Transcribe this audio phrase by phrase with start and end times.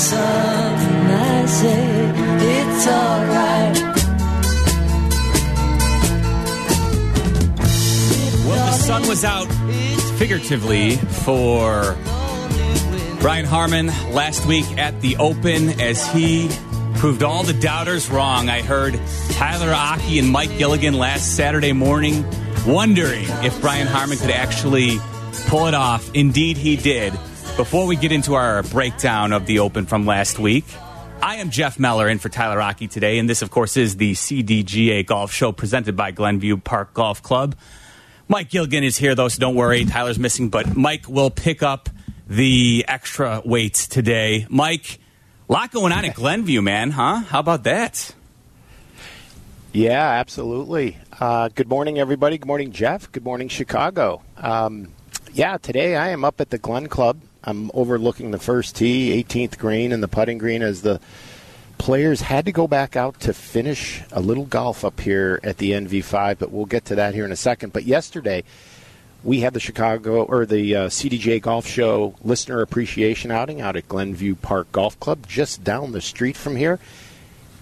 [0.00, 3.78] I say it's alright.
[8.46, 9.46] Well, the sun was out
[10.18, 11.96] figuratively for
[13.20, 16.48] Brian Harman last week at the Open as he
[16.94, 18.48] proved all the doubters wrong.
[18.48, 22.24] I heard Tyler Aki and Mike Gilligan last Saturday morning
[22.64, 24.98] wondering if Brian Harman could actually
[25.48, 26.08] pull it off.
[26.14, 27.14] Indeed, he did.
[27.58, 30.64] Before we get into our breakdown of the Open from last week,
[31.20, 34.12] I am Jeff Meller in for Tyler Aki today, and this, of course, is the
[34.12, 37.56] CDGA Golf Show presented by Glenview Park Golf Club.
[38.28, 39.84] Mike Gilligan is here, though, so don't worry.
[39.84, 41.88] Tyler's missing, but Mike will pick up
[42.28, 44.46] the extra weights today.
[44.48, 45.00] Mike,
[45.48, 47.22] a lot going on at Glenview, man, huh?
[47.22, 48.14] How about that?
[49.72, 50.96] Yeah, absolutely.
[51.18, 52.38] Uh, good morning, everybody.
[52.38, 53.10] Good morning, Jeff.
[53.10, 54.22] Good morning, Chicago.
[54.36, 54.92] Um,
[55.32, 57.18] yeah, today I am up at the Glen Club.
[57.44, 61.00] I'm overlooking the first tee, 18th green, and the putting green as the
[61.78, 65.72] players had to go back out to finish a little golf up here at the
[65.72, 67.72] NV5, but we'll get to that here in a second.
[67.72, 68.42] But yesterday,
[69.24, 73.88] we had the Chicago or the uh, CDJ Golf Show listener appreciation outing out at
[73.88, 76.78] Glenview Park Golf Club, just down the street from here.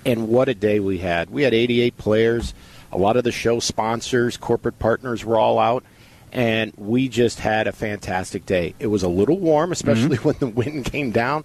[0.05, 1.31] And what a day we had!
[1.31, 2.55] We had 88 players.
[2.93, 5.85] A lot of the show sponsors, corporate partners were all out,
[6.37, 8.75] and we just had a fantastic day.
[8.79, 11.45] It was a little warm, especially when the wind came down.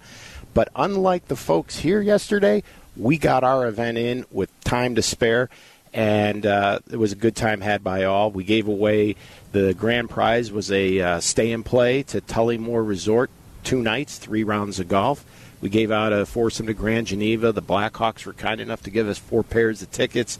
[0.52, 2.62] But unlike the folks here yesterday,
[2.94, 5.48] we got our event in with time to spare,
[5.94, 8.30] and uh, it was a good time had by all.
[8.30, 9.16] We gave away
[9.52, 13.30] the grand prize was a uh, stay and play to Tullymore Resort,
[13.64, 15.24] two nights, three rounds of golf.
[15.62, 17.52] We gave out a foursome to Grand Geneva.
[17.52, 20.38] The Blackhawks were kind enough to give us four pairs of tickets.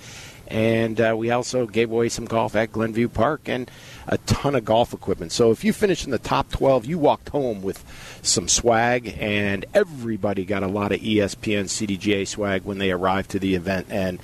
[0.48, 3.70] And uh, we also gave away some golf at Glenview Park and
[4.06, 5.32] a ton of golf equipment.
[5.32, 7.84] So if you finished in the top 12, you walked home with
[8.22, 13.38] some swag, and everybody got a lot of ESPN CDGA swag when they arrived to
[13.38, 13.86] the event.
[13.90, 14.20] And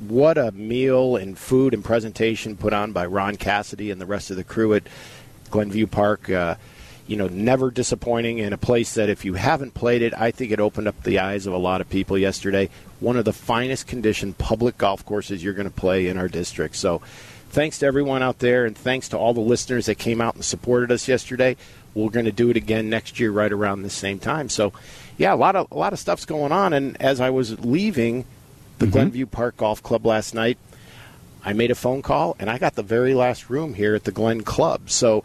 [0.00, 4.30] what a meal and food and presentation put on by Ron Cassidy and the rest
[4.30, 4.84] of the crew at
[5.50, 6.30] Glenview Park.
[6.30, 6.56] Uh,
[7.10, 10.52] you know, never disappointing in a place that if you haven't played it, I think
[10.52, 12.70] it opened up the eyes of a lot of people yesterday.
[13.00, 16.76] One of the finest conditioned public golf courses you're going to play in our district.
[16.76, 17.02] So,
[17.48, 20.44] thanks to everyone out there, and thanks to all the listeners that came out and
[20.44, 21.56] supported us yesterday.
[21.94, 24.48] We're going to do it again next year, right around the same time.
[24.48, 24.72] So,
[25.18, 26.72] yeah, a lot of a lot of stuff's going on.
[26.72, 28.24] And as I was leaving
[28.78, 28.92] the mm-hmm.
[28.92, 30.58] Glenview Park Golf Club last night,
[31.44, 34.12] I made a phone call, and I got the very last room here at the
[34.12, 34.90] Glen Club.
[34.90, 35.24] So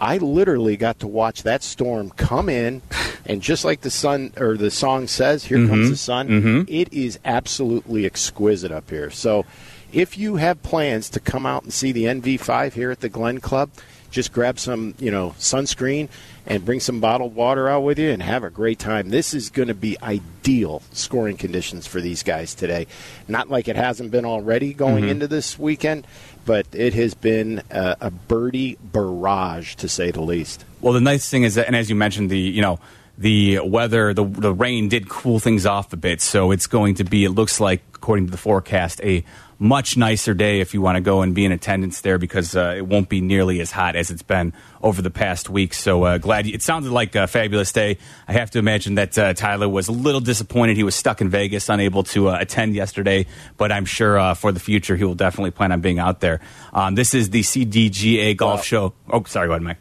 [0.00, 2.82] I literally got to watch that storm come in,
[3.26, 5.94] and just like the sun or the song says, "Here comes the mm-hmm.
[5.94, 6.62] sun." Mm-hmm.
[6.68, 9.10] It is absolutely exquisite up here.
[9.10, 9.44] So,
[9.92, 13.40] if you have plans to come out and see the NV5 here at the Glen
[13.40, 13.70] Club,
[14.10, 16.08] just grab some, you know, sunscreen
[16.46, 19.10] and bring some bottled water out with you and have a great time.
[19.10, 22.86] This is going to be ideal scoring conditions for these guys today.
[23.28, 25.10] Not like it hasn't been already going mm-hmm.
[25.10, 26.06] into this weekend,
[26.44, 30.64] but it has been a, a birdie barrage to say the least.
[30.80, 32.78] Well, the nice thing is that, and as you mentioned, the you know
[33.18, 37.04] the weather, the the rain did cool things off a bit, so it's going to
[37.04, 37.24] be.
[37.24, 39.24] It looks like, according to the forecast, a
[39.62, 42.74] much nicer day if you want to go and be in attendance there because uh,
[42.78, 45.74] it won't be nearly as hot as it's been over the past week.
[45.74, 47.98] So uh, glad you, it sounded like a fabulous day.
[48.26, 50.78] I have to imagine that uh, Tyler was a little disappointed.
[50.78, 53.26] He was stuck in Vegas, unable to uh, attend yesterday,
[53.58, 56.40] but I'm sure uh, for the future he will definitely plan on being out there.
[56.72, 58.94] Um, this is the CDGA Golf Well- Show.
[59.10, 59.76] Oh, sorry, go ahead, Mike.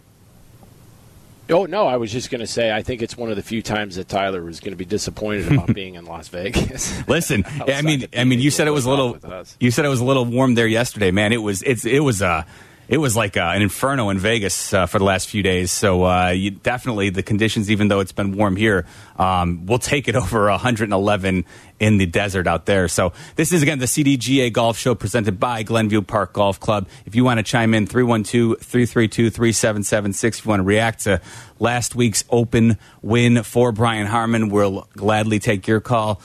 [1.50, 3.62] Oh no, I was just going to say I think it's one of the few
[3.62, 7.07] times that Tyler was going to be disappointed about being in Las Vegas.
[7.07, 9.18] Listen, I mean, I mean, you said it was a little.
[9.60, 11.34] You said it was a little warm there yesterday, man.
[11.34, 11.62] It was.
[11.63, 11.86] It's.
[11.86, 12.22] It was.
[12.22, 12.44] Uh,
[12.89, 15.71] it was like uh, an inferno in Vegas uh, for the last few days.
[15.71, 18.88] So uh, you, definitely the conditions, even though it's been warm here,
[19.18, 21.45] um, we'll take it over 111
[21.80, 22.88] in the desert out there.
[22.88, 26.89] So this is again the CDGA Golf Show presented by Glenview Park Golf Club.
[27.06, 30.39] If you want to chime in, 312-332-3776.
[30.39, 31.21] If you want to react to
[31.59, 36.19] last week's Open win for Brian Harman, we'll gladly take your call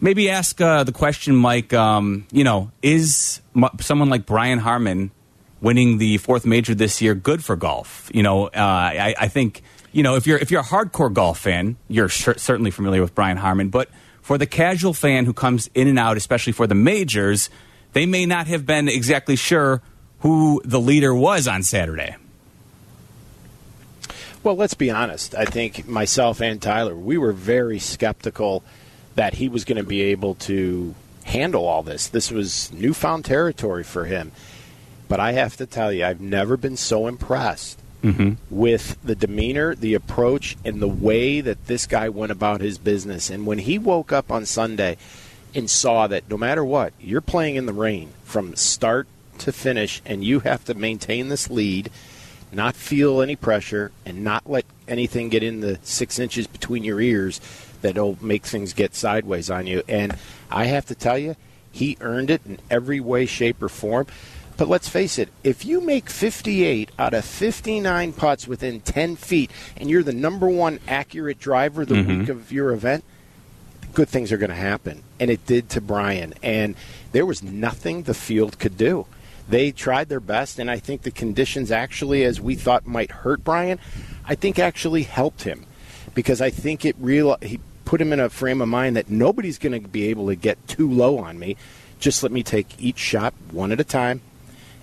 [0.00, 1.72] maybe ask uh, the question, Mike.
[1.72, 3.40] Um, you know, is
[3.80, 5.10] someone like Brian Harman
[5.64, 8.10] winning the fourth major this year good for golf?
[8.14, 9.62] You know, uh, I, I think
[9.94, 13.14] you know, if you're if you're a hardcore golf fan, you're cer- certainly familiar with
[13.14, 13.70] Brian Harman.
[13.70, 13.88] But
[14.22, 17.48] for the casual fan who comes in and out, especially for the majors,
[17.92, 19.82] they may not have been exactly sure
[20.20, 22.16] who the leader was on Saturday.
[24.42, 25.34] Well, let's be honest.
[25.34, 28.62] I think myself and Tyler, we were very skeptical
[29.14, 30.94] that he was going to be able to
[31.24, 32.08] handle all this.
[32.08, 34.32] This was newfound territory for him.
[35.08, 38.34] But I have to tell you, I've never been so impressed mm-hmm.
[38.50, 43.30] with the demeanor, the approach, and the way that this guy went about his business.
[43.30, 44.96] And when he woke up on Sunday
[45.54, 49.06] and saw that no matter what, you're playing in the rain from start
[49.38, 51.90] to finish, and you have to maintain this lead–
[52.54, 57.00] not feel any pressure, and not let anything get in the six inches between your
[57.00, 57.40] ears
[57.82, 59.82] that'll make things get sideways on you.
[59.88, 60.16] And
[60.50, 61.36] I have to tell you,
[61.70, 64.06] he earned it in every way, shape, or form.
[64.56, 69.50] But let's face it, if you make 58 out of 59 putts within 10 feet
[69.76, 72.20] and you're the number one accurate driver the mm-hmm.
[72.20, 73.04] week of your event,
[73.94, 75.02] good things are going to happen.
[75.18, 76.34] And it did to Brian.
[76.42, 76.76] And
[77.12, 79.06] there was nothing the field could do
[79.48, 83.44] they tried their best, and I think the conditions actually, as we thought might hurt
[83.44, 83.78] Brian,
[84.24, 85.66] I think actually helped him
[86.14, 89.58] because I think it real he put him in a frame of mind that nobody's
[89.58, 91.56] going to be able to get too low on me.
[91.98, 94.22] Just let me take each shot one at a time,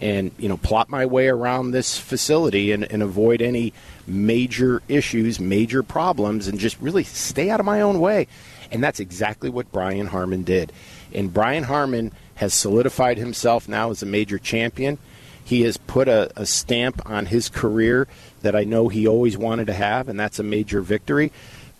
[0.02, 3.72] and you know plot my way around this facility and, and avoid any
[4.08, 8.28] major issues, major problems, and just really stay out of my own way.
[8.72, 10.72] And that's exactly what Brian Harman did.
[11.14, 14.98] And Brian Harman has solidified himself now as a major champion.
[15.44, 18.08] He has put a, a, stamp on his career
[18.42, 21.32] that I know he always wanted to have, and that's a major victory.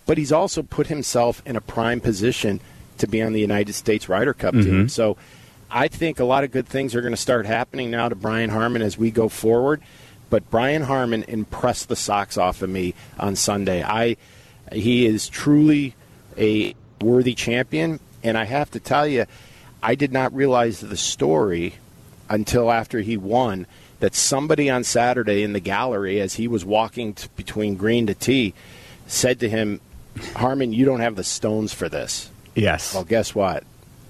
[0.06, 2.60] But he's also put himself in a prime position
[2.98, 4.70] to be on the United States Ryder Cup mm-hmm.
[4.70, 4.90] team.
[4.90, 5.16] So
[5.72, 8.50] I think a lot of good things are going to start happening now to Brian
[8.50, 9.82] Harman as we go forward.
[10.30, 13.84] But Brian Harman impressed the socks off of me on Sunday.
[13.84, 14.18] I
[14.72, 15.96] he is truly
[16.38, 19.26] a worthy champion, and I have to tell you,
[19.84, 21.76] I did not realize the story
[22.30, 23.68] until after he won
[24.00, 28.14] that somebody on Saturday in the gallery, as he was walking t- between green to
[28.14, 28.54] tee,
[29.08, 29.82] said to him,
[30.36, 32.30] Harman, you don't have the stones for this.
[32.56, 32.94] Yes.
[32.94, 33.64] Well, guess what?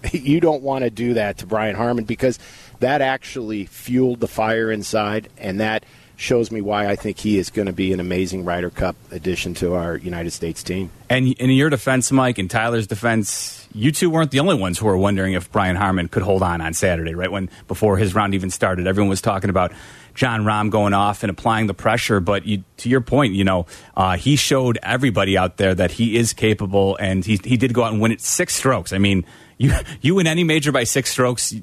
[0.12, 2.39] you don't want to do that to Brian Harman because
[2.80, 5.86] that actually fueled the fire inside, and that–
[6.21, 9.56] shows me why I think he is going to be an amazing Ryder Cup addition
[9.56, 10.92] to our United States team.
[11.09, 14.86] And in your defense, Mike, and Tyler's defense, you two weren't the only ones who
[14.86, 17.31] were wondering if Brian Harman could hold on on Saturday, right?
[17.31, 19.74] When before his round even started, everyone was talking about
[20.13, 22.19] Jon Rahm going off and applying the pressure.
[22.19, 23.65] But you, to your point, you know,
[23.98, 27.83] uh, he showed everybody out there that he is capable, and he he did go
[27.83, 28.94] out and win it six strokes.
[28.94, 29.25] I mean,
[29.61, 31.53] you you win any major by six strokes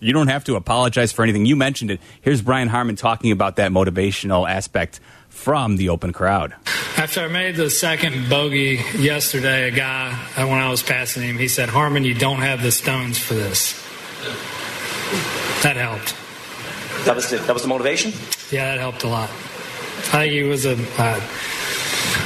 [0.00, 1.46] you don't have to apologize for anything.
[1.46, 2.00] You mentioned it.
[2.20, 6.54] Here's Brian Harman talking about that motivational aspect from the open crowd.
[6.96, 11.36] After I made the second bogey yesterday, a guy, uh, when I was passing him,
[11.36, 13.72] he said, Harman, you don't have the stones for this.
[15.62, 16.14] That helped.
[17.04, 18.12] That was the, that was the motivation?
[18.50, 19.28] Yeah, that helped a lot.
[19.28, 20.76] I think he was a.
[20.98, 21.20] Uh,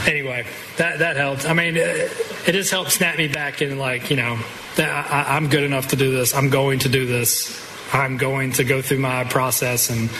[0.07, 0.47] anyway,
[0.77, 1.49] that, that helped.
[1.49, 2.13] I mean, it,
[2.47, 5.89] it just helped snap me back in, like, you know, that I, I'm good enough
[5.89, 6.35] to do this.
[6.35, 7.69] I'm going to do this.
[7.93, 10.11] I'm going to go through my process, and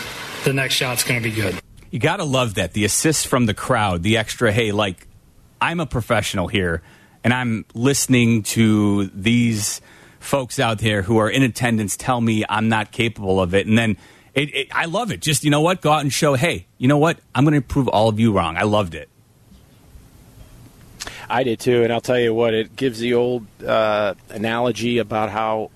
[0.45, 1.61] the next shot's going to be good.
[1.91, 2.73] You got to love that.
[2.73, 5.07] The assist from the crowd, the extra, hey, like,
[5.61, 6.83] I'm a professional here,
[7.23, 9.81] and I'm listening to these
[10.19, 13.67] folks out there who are in attendance tell me I'm not capable of it.
[13.67, 13.97] And then
[14.35, 15.21] it, it, I love it.
[15.21, 15.81] Just, you know what?
[15.81, 17.19] Go out and show, hey, you know what?
[17.35, 18.57] I'm going to prove all of you wrong.
[18.57, 19.09] I loved it.
[21.31, 25.31] I did too, and I'll tell you what, it gives the old uh, analogy about
[25.31, 25.71] how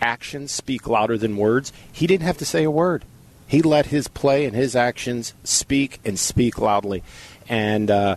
[0.00, 1.72] actions speak louder than words.
[1.92, 3.04] He didn't have to say a word.
[3.46, 7.02] He let his play and his actions speak and speak loudly.
[7.48, 8.16] And uh,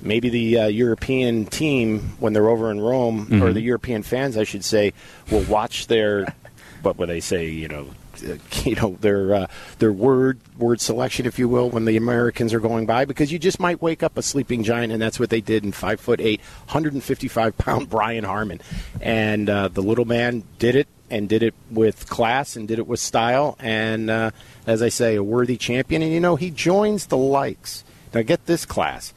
[0.00, 3.42] maybe the uh, European team, when they're over in Rome, mm-hmm.
[3.42, 4.92] or the European fans, I should say,
[5.30, 6.34] will watch their,
[6.82, 7.88] what would they say, you know,
[8.64, 9.46] you know their uh,
[9.78, 13.38] their word word selection, if you will, when the Americans are going by, because you
[13.38, 16.20] just might wake up a sleeping giant, and that's what they did in five foot
[16.20, 18.60] eight, 155 pound Brian Harman,
[19.00, 22.86] and uh, the little man did it and did it with class and did it
[22.86, 24.30] with style, and uh,
[24.66, 26.02] as I say, a worthy champion.
[26.02, 27.84] And you know he joins the likes.
[28.12, 29.14] Now get this class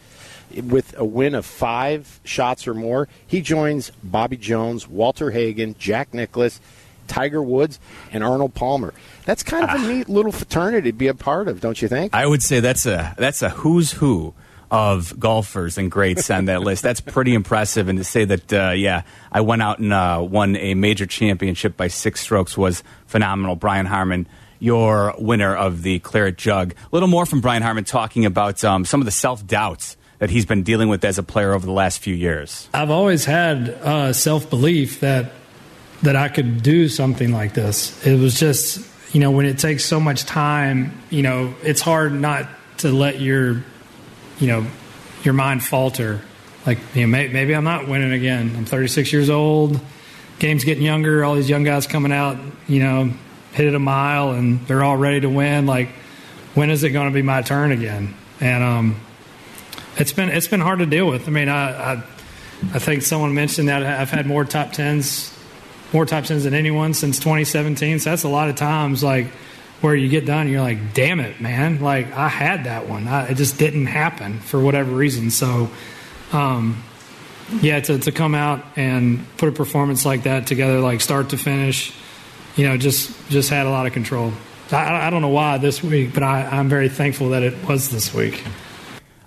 [0.62, 6.14] with a win of five shots or more, he joins Bobby Jones, Walter Hagen, Jack
[6.14, 6.60] Nicklaus,
[7.08, 7.80] Tiger Woods,
[8.12, 8.94] and Arnold Palmer.
[9.26, 9.88] That's kind of a ah.
[9.88, 12.14] neat little fraternity to be a part of, don't you think?
[12.14, 14.34] I would say that's a that's a who's who
[14.72, 16.82] of golfers and greats on that list.
[16.82, 17.90] That's pretty impressive.
[17.90, 21.78] And to say that, uh, yeah, I went out and uh, won a major championship
[21.78, 23.56] by six strokes was phenomenal.
[23.56, 24.28] Brian Harman
[24.64, 26.72] your winner of the Claret Jug.
[26.72, 30.30] A little more from Brian Harman talking about um, some of the self doubts that
[30.30, 32.70] he's been dealing with as a player over the last few years?
[32.74, 35.34] I've always had uh, self belief that
[36.04, 38.06] that I could do something like this.
[38.06, 42.14] It was just you know when it takes so much time, you know it's hard
[42.14, 43.64] not to let your
[44.40, 44.66] you know
[45.24, 46.22] your mind falter.
[46.66, 48.54] Like you know, may, maybe I'm not winning again.
[48.56, 49.80] I'm 36 years old.
[50.40, 51.24] Game's getting younger.
[51.24, 53.12] All these young guys coming out, you know,
[53.52, 55.66] hit it a mile, and they're all ready to win.
[55.66, 55.90] Like
[56.54, 58.14] when is it going to be my turn again?
[58.40, 59.00] And um,
[59.98, 61.28] it's been it's been hard to deal with.
[61.28, 62.04] I mean, I, I
[62.74, 65.33] I think someone mentioned that I've had more top tens,
[65.94, 68.00] more top tens than anyone since 2017.
[68.00, 69.28] So that's a lot of times like
[69.82, 71.82] where you get done, and you're like, damn it, man!
[71.82, 75.32] Like I had that one, I, it just didn't happen for whatever reason.
[75.32, 75.70] So.
[76.32, 76.84] Um,
[77.62, 81.38] yeah, to, to come out and put a performance like that together, like start to
[81.38, 81.94] finish,
[82.56, 84.32] you know, just just had a lot of control.
[84.72, 87.90] I, I don't know why this week, but I, I'm very thankful that it was
[87.90, 88.44] this week.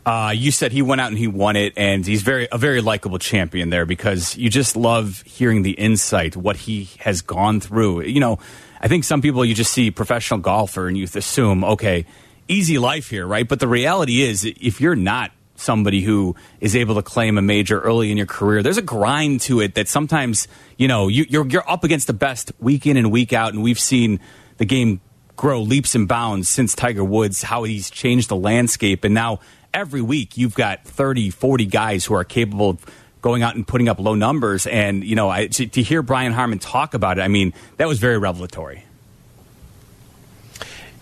[0.06, 2.80] Uh, you said he went out and he won it, and he's very a very
[2.80, 8.02] likable champion there because you just love hearing the insight, what he has gone through.
[8.02, 8.38] You know,
[8.80, 12.06] I think some people you just see professional golfer and you assume, okay,
[12.46, 13.48] easy life here, right?
[13.48, 17.80] But the reality is, if you're not somebody who is able to claim a major
[17.80, 18.62] early in your career.
[18.62, 20.46] There's a grind to it that sometimes
[20.76, 23.62] you know you, you're you're up against the best week in and week out, and
[23.62, 24.20] we've seen
[24.58, 25.00] the game
[25.36, 29.40] grow leaps and bounds since Tiger Woods, how he's changed the landscape, and now
[29.72, 32.86] every week you've got 30, 40 guys who are capable of
[33.20, 34.66] going out and putting up low numbers.
[34.66, 37.86] And you know, I, to, to hear Brian Harman talk about it, I mean, that
[37.86, 38.84] was very revelatory.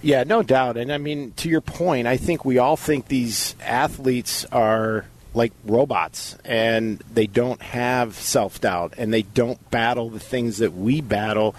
[0.03, 0.76] Yeah, no doubt.
[0.76, 5.53] And I mean, to your point, I think we all think these athletes are like
[5.64, 11.00] robots and they don't have self doubt and they don't battle the things that we
[11.00, 11.55] battle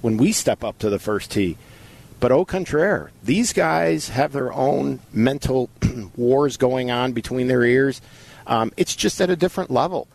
[0.00, 1.56] when we step up to the first tee.
[2.22, 5.70] But au contraire, these guys have their own mental
[6.16, 8.00] wars going on between their ears.
[8.46, 10.06] Um, it's just at a different level.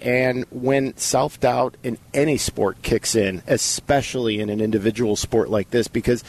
[0.00, 5.70] And when self doubt in any sport kicks in, especially in an individual sport like
[5.70, 6.24] this, because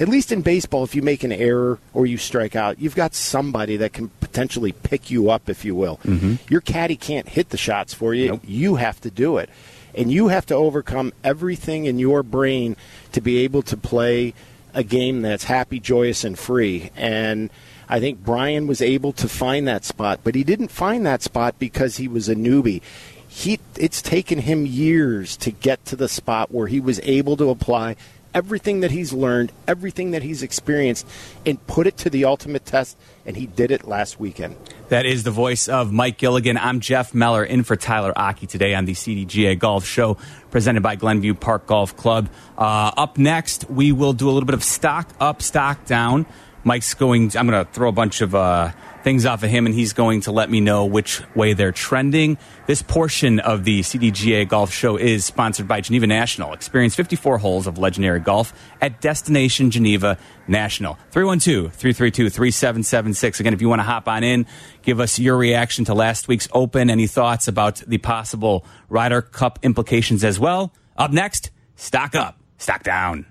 [0.00, 3.14] at least in baseball, if you make an error or you strike out, you've got
[3.14, 5.98] somebody that can potentially pick you up, if you will.
[5.98, 6.36] Mm-hmm.
[6.48, 8.28] Your caddy can't hit the shots for you.
[8.28, 8.40] Nope.
[8.46, 9.50] You have to do it.
[9.94, 12.74] And you have to overcome everything in your brain
[13.12, 14.32] to be able to play
[14.74, 16.90] a game that's happy, joyous, and free.
[16.96, 17.50] And
[17.88, 21.58] I think Brian was able to find that spot, but he didn't find that spot
[21.58, 22.82] because he was a newbie.
[23.28, 27.50] He, it's taken him years to get to the spot where he was able to
[27.50, 27.96] apply
[28.34, 31.06] everything that he's learned, everything that he's experienced,
[31.46, 32.96] and put it to the ultimate test.
[33.24, 34.56] And he did it last weekend.
[34.88, 36.56] That is the voice of Mike Gilligan.
[36.56, 40.16] I'm Jeff Meller in for Tyler Aki today on the CDGA Golf Show
[40.50, 42.30] presented by Glenview Park Golf Club.
[42.56, 46.24] Uh, up next, we will do a little bit of stock up, stock down.
[46.64, 48.34] Mike's going, I'm going to throw a bunch of.
[48.34, 48.72] Uh,
[49.02, 52.36] things off of him, and he's going to let me know which way they're trending.
[52.66, 56.52] This portion of the CDGA Golf Show is sponsored by Geneva National.
[56.52, 60.98] Experience 54 holes of legendary golf at Destination Geneva National.
[61.10, 63.40] 312 332 3776.
[63.40, 64.46] Again, if you want to hop on in,
[64.82, 69.58] give us your reaction to last week's Open, any thoughts about the possible Ryder Cup
[69.62, 70.72] implications as well.
[70.96, 73.26] Up next, stock up, stock down.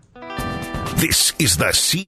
[0.96, 2.08] This is the C.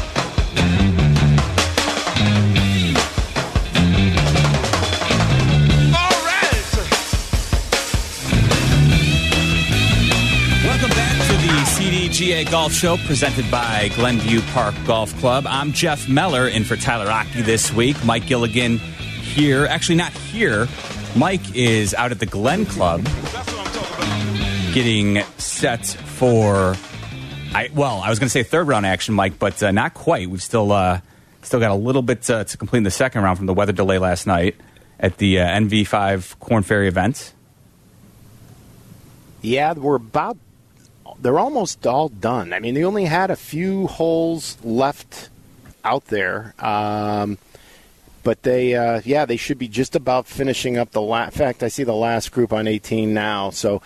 [12.09, 15.45] GA Golf Show presented by Glenview Park Golf Club.
[15.47, 17.95] I'm Jeff Meller in for Tyler Aki this week.
[18.03, 19.65] Mike Gilligan here.
[19.65, 20.67] Actually, not here.
[21.15, 23.03] Mike is out at the Glen Club
[24.73, 26.75] getting set for.
[27.53, 30.29] I, well, I was going to say third round action, Mike, but uh, not quite.
[30.29, 31.01] We've still uh,
[31.41, 33.73] still got a little bit uh, to complete in the second round from the weather
[33.73, 34.55] delay last night
[34.99, 37.33] at the uh, NV5 Korn Ferry event.
[39.41, 40.37] Yeah, we're about
[41.21, 42.53] they're almost all done.
[42.53, 45.29] I mean, they only had a few holes left
[45.83, 46.53] out there.
[46.59, 47.37] Um,
[48.23, 51.33] but they, uh, yeah, they should be just about finishing up the last.
[51.33, 53.49] In fact, I see the last group on 18 now.
[53.49, 53.81] So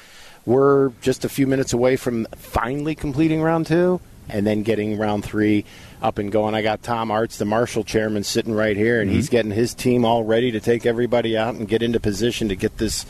[0.45, 5.23] we're just a few minutes away from finally completing round two and then getting round
[5.23, 5.65] three
[6.01, 6.53] up and going.
[6.55, 9.15] I got Tom Arts, the Marshall chairman, sitting right here, and mm-hmm.
[9.15, 12.55] he's getting his team all ready to take everybody out and get into position to
[12.55, 13.05] get this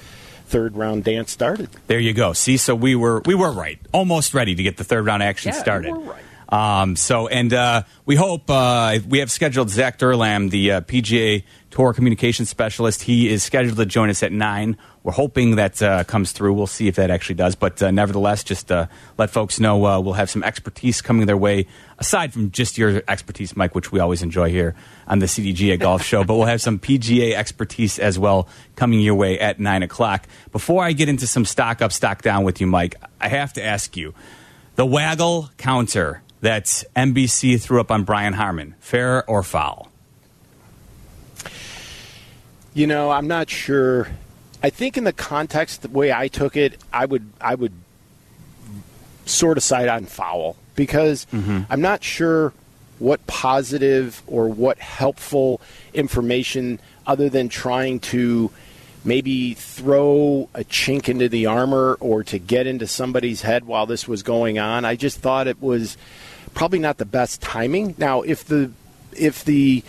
[0.45, 1.69] third round dance started.
[1.87, 2.33] There you go.
[2.33, 5.51] See, so we were we were right, almost ready to get the third round action
[5.53, 5.93] yeah, started.
[5.93, 6.24] We right.
[6.49, 11.43] Um, so, and uh, we hope uh, we have scheduled Zach Durlam, the uh, PGA
[11.71, 13.03] Tour communications specialist.
[13.03, 14.77] He is scheduled to join us at nine.
[15.03, 16.53] We're hoping that uh, comes through.
[16.53, 17.55] We'll see if that actually does.
[17.55, 18.87] But uh, nevertheless, just uh,
[19.17, 21.67] let folks know we'll have some expertise coming their way,
[21.99, 24.75] aside from just your expertise, Mike, which we always enjoy here
[25.07, 26.23] on the CDGA Golf Show.
[26.23, 30.27] But we'll have some PGA expertise as well coming your way at 9 o'clock.
[30.51, 33.63] Before I get into some stock up, stock down with you, Mike, I have to
[33.63, 34.13] ask you
[34.75, 39.91] the waggle counter that NBC threw up on Brian Harman, fair or foul?
[42.75, 44.09] You know, I'm not sure.
[44.61, 47.73] I think in the context, the way I took it, I would I would
[49.25, 51.61] sort of side on foul because mm-hmm.
[51.67, 52.53] I'm not sure
[52.99, 55.61] what positive or what helpful
[55.95, 58.51] information other than trying to
[59.03, 64.07] maybe throw a chink into the armor or to get into somebody's head while this
[64.07, 64.85] was going on.
[64.85, 65.97] I just thought it was
[66.55, 67.93] probably not the best timing.
[67.99, 68.71] Now, if the
[69.15, 69.83] if the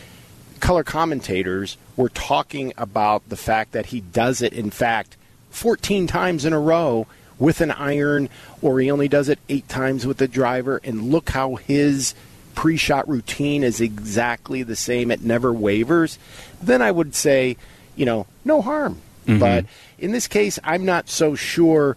[0.60, 5.16] color commentators were talking about the fact that he does it in fact
[5.50, 7.06] 14 times in a row
[7.38, 8.28] with an iron
[8.62, 12.14] or he only does it 8 times with the driver and look how his
[12.54, 16.18] pre-shot routine is exactly the same it never wavers
[16.62, 17.56] then I would say
[17.96, 19.38] you know no harm mm-hmm.
[19.38, 19.66] but
[19.98, 21.96] in this case I'm not so sure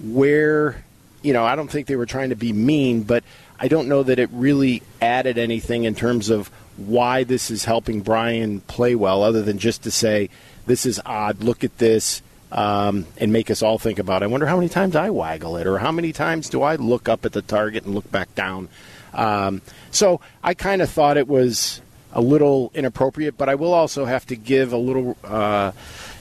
[0.00, 0.84] where
[1.22, 3.22] you know I don't think they were trying to be mean but
[3.60, 6.48] I don't know that it really added anything in terms of
[6.78, 10.30] why this is helping Brian play well, other than just to say,
[10.66, 14.24] this is odd, look at this, um, and make us all think about it.
[14.24, 17.08] I wonder how many times I waggle it, or how many times do I look
[17.08, 18.70] up at the target and look back down.
[19.12, 24.06] Um, so I kind of thought it was a little inappropriate, but I will also
[24.06, 25.18] have to give a little.
[25.22, 25.72] Uh,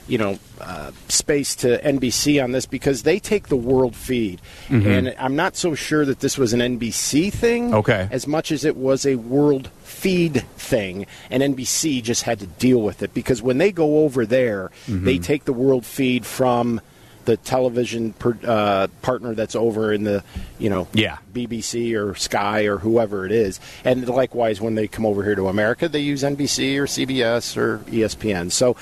[0.09, 5.15] you know, uh, space to NBC on this because they take the world feed, and
[5.19, 8.07] I'm not so sure that this was an NBC thing, Okay.
[8.11, 12.81] as much as it was a world feed thing, and NBC just had to deal
[12.81, 16.81] with it because when they go over there, they take the world feed from
[17.29, 20.23] the television per, uh, partner that's over in the,
[20.57, 21.17] you know, Yeah.
[21.31, 23.59] BBC or Sky or whoever it is.
[23.85, 27.83] And likewise, when they come over here to America, they use NBC or CBS or
[27.91, 28.51] ESPN.
[28.51, 28.75] So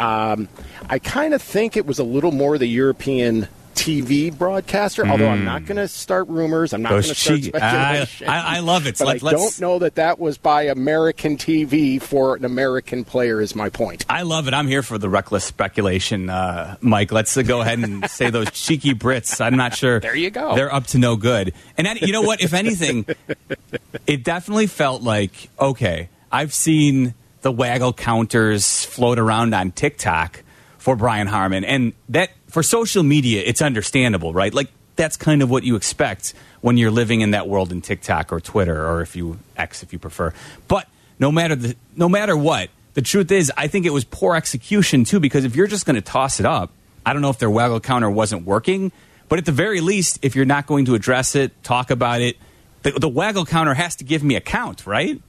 [0.00, 0.48] um,
[0.90, 5.44] I kind of think it was a little more the European TV broadcaster, although I'm
[5.44, 6.72] not going to start rumors.
[6.72, 8.28] I'm not going to start speculation.
[8.28, 8.98] I- I love it.
[8.98, 13.04] But Let- I let's- don't know that that was by American TV for an American
[13.04, 14.04] player, is my point.
[14.08, 14.54] I love it.
[14.54, 17.12] I'm here for the reckless speculation, uh, Mike.
[17.12, 19.40] Let's uh, go ahead and say those cheeky Brits.
[19.40, 20.00] I'm not sure.
[20.00, 20.54] There you go.
[20.54, 21.52] They're up to no good.
[21.76, 22.40] And that, you know what?
[22.42, 23.06] If anything,
[24.06, 26.08] it definitely felt like okay.
[26.30, 30.42] I've seen the waggle counters float around on TikTok
[30.78, 34.52] for Brian Harman, and that for social media, it's understandable, right?
[34.52, 38.30] Like that's kind of what you expect when you're living in that world in TikTok
[38.30, 40.34] or Twitter or if you X if you prefer.
[40.68, 40.86] But
[41.18, 45.04] no matter the no matter what, the truth is I think it was poor execution
[45.04, 46.70] too because if you're just going to toss it up,
[47.06, 48.92] I don't know if their waggle counter wasn't working,
[49.30, 52.36] but at the very least if you're not going to address it, talk about it,
[52.82, 55.22] the, the waggle counter has to give me a count, right?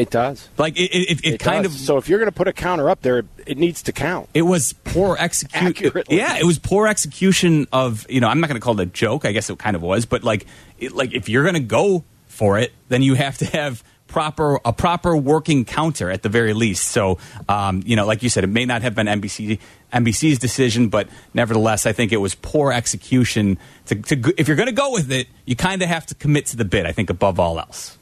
[0.00, 0.48] It does.
[0.56, 1.74] Like it, it, it, It kind does.
[1.74, 4.30] of So if you're going to put a counter up there, it needs to count.
[4.32, 5.92] it was poor execution.
[6.08, 8.28] Yeah, it was poor execution of you know.
[8.28, 9.26] I'm not going to call it a joke.
[9.26, 10.46] I guess it kind of was, but like,
[10.78, 14.58] it, like if you're going to go for it, then you have to have proper
[14.64, 16.88] a proper working counter at the very least.
[16.88, 19.58] So, um, you know, like you said, it may not have been NBC
[19.92, 23.58] NBC's decision, but nevertheless, I think it was poor execution.
[23.86, 26.46] To, to if you're going to go with it, you kind of have to commit
[26.46, 26.86] to the bid.
[26.86, 27.98] I think above all else.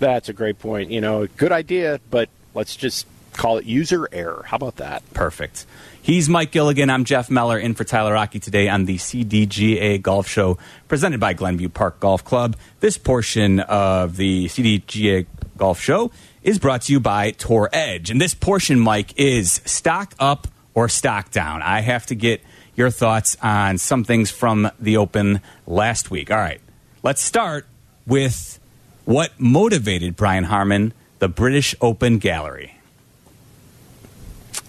[0.00, 0.90] That's a great point.
[0.90, 4.42] You know, good idea, but let's just call it user error.
[4.46, 5.02] How about that?
[5.12, 5.66] Perfect.
[6.02, 6.88] He's Mike Gilligan.
[6.88, 10.58] I'm Jeff Meller in for Tyler Aki today on the CDGA Golf Show
[10.88, 12.56] presented by Glenview Park Golf Club.
[12.80, 15.26] This portion of the CDGA
[15.58, 16.10] Golf Show
[16.42, 18.10] is brought to you by Tour Edge.
[18.10, 21.60] And this portion, Mike, is stock up or stock down.
[21.60, 22.40] I have to get
[22.74, 26.30] your thoughts on some things from the Open last week.
[26.30, 26.62] All right.
[27.02, 27.66] Let's start
[28.06, 28.59] with
[29.04, 32.76] what motivated Brian Harman, the British Open Gallery.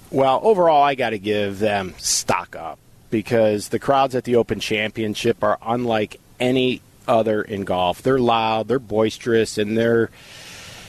[0.10, 4.60] Well, overall, I got to give them stock up because the crowds at the Open
[4.60, 8.02] Championship are unlike any other in golf.
[8.02, 10.10] They're loud, they're boisterous, and they're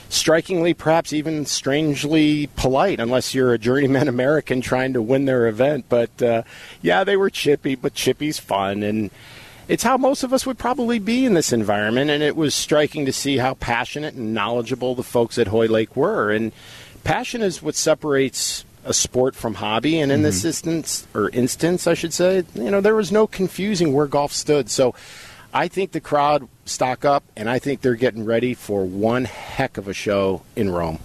[0.09, 5.85] strikingly, perhaps even strangely polite, unless you're a journeyman American trying to win their event.
[5.89, 6.43] But uh,
[6.81, 8.83] yeah, they were chippy, but chippy's fun.
[8.83, 9.11] And
[9.67, 12.09] it's how most of us would probably be in this environment.
[12.09, 16.31] And it was striking to see how passionate and knowledgeable the folks at Hoylake were.
[16.31, 16.51] And
[17.03, 19.99] passion is what separates a sport from hobby.
[19.99, 20.47] And in this mm-hmm.
[20.47, 24.69] instance, or instance, I should say, you know, there was no confusing where golf stood.
[24.69, 24.93] So
[25.53, 29.77] I think the crowd stock up, and I think they're getting ready for one heck
[29.77, 30.99] of a show in Rome.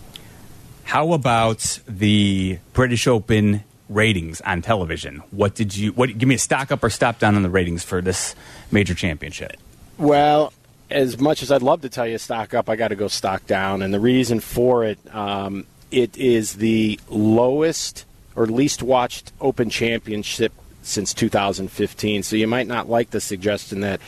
[0.84, 5.22] How about the British Open ratings on television?
[5.30, 5.92] What did you?
[5.92, 6.16] What?
[6.16, 8.34] Give me a stock up or stop down on the ratings for this
[8.70, 9.56] major championship.
[9.96, 10.52] Well,
[10.90, 13.46] as much as I'd love to tell you stock up, I got to go stock
[13.46, 18.04] down, and the reason for it, um, it is the lowest
[18.36, 22.22] or least watched Open Championship since 2015.
[22.22, 24.00] So you might not like the suggestion that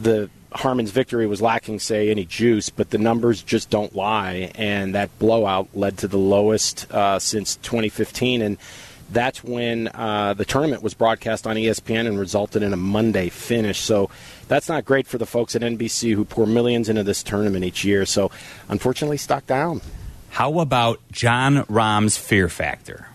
[0.00, 4.94] the Harman's victory was lacking, say, any juice, but the numbers just don't lie, and
[4.94, 8.58] that blowout led to the lowest uh, since 2015, and
[9.10, 13.80] that's when uh, the tournament was broadcast on ESPN and resulted in a Monday finish.
[13.80, 14.10] So
[14.48, 17.84] that's not great for the folks at NBC who pour millions into this tournament each
[17.84, 18.04] year.
[18.06, 18.30] So
[18.68, 19.80] unfortunately, stock down.
[20.30, 23.08] How about Jon Rahm's fear factor?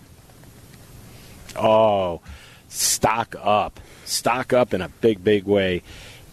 [1.56, 2.20] Oh,
[2.68, 3.78] stock up.
[4.04, 5.82] Stock up in a big, big way.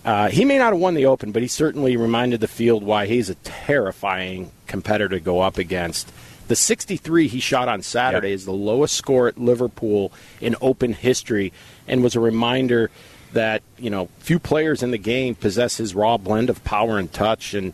[0.03, 3.05] Uh, he may not have won the Open, but he certainly reminded the field why
[3.05, 6.11] he's a terrifying competitor to go up against.
[6.51, 8.35] The 63 he shot on Saturday Yep.
[8.35, 10.11] is the lowest score at Liverpool
[10.41, 11.53] in Open history,
[11.87, 12.91] and was a reminder
[13.31, 17.13] that you know few players in the game possess his raw blend of power and
[17.13, 17.71] touch, and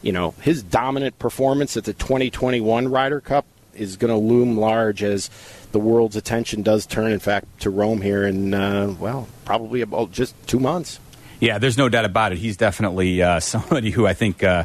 [0.00, 5.02] you know his dominant performance at the 2021 Ryder Cup is going to loom large
[5.02, 5.28] as
[5.72, 10.12] the world's attention does turn, in fact, to Rome here in uh, well, probably about
[10.12, 10.98] just two months.
[11.40, 12.38] Yeah, there's no doubt about it.
[12.38, 14.64] He's definitely uh, somebody who I think uh,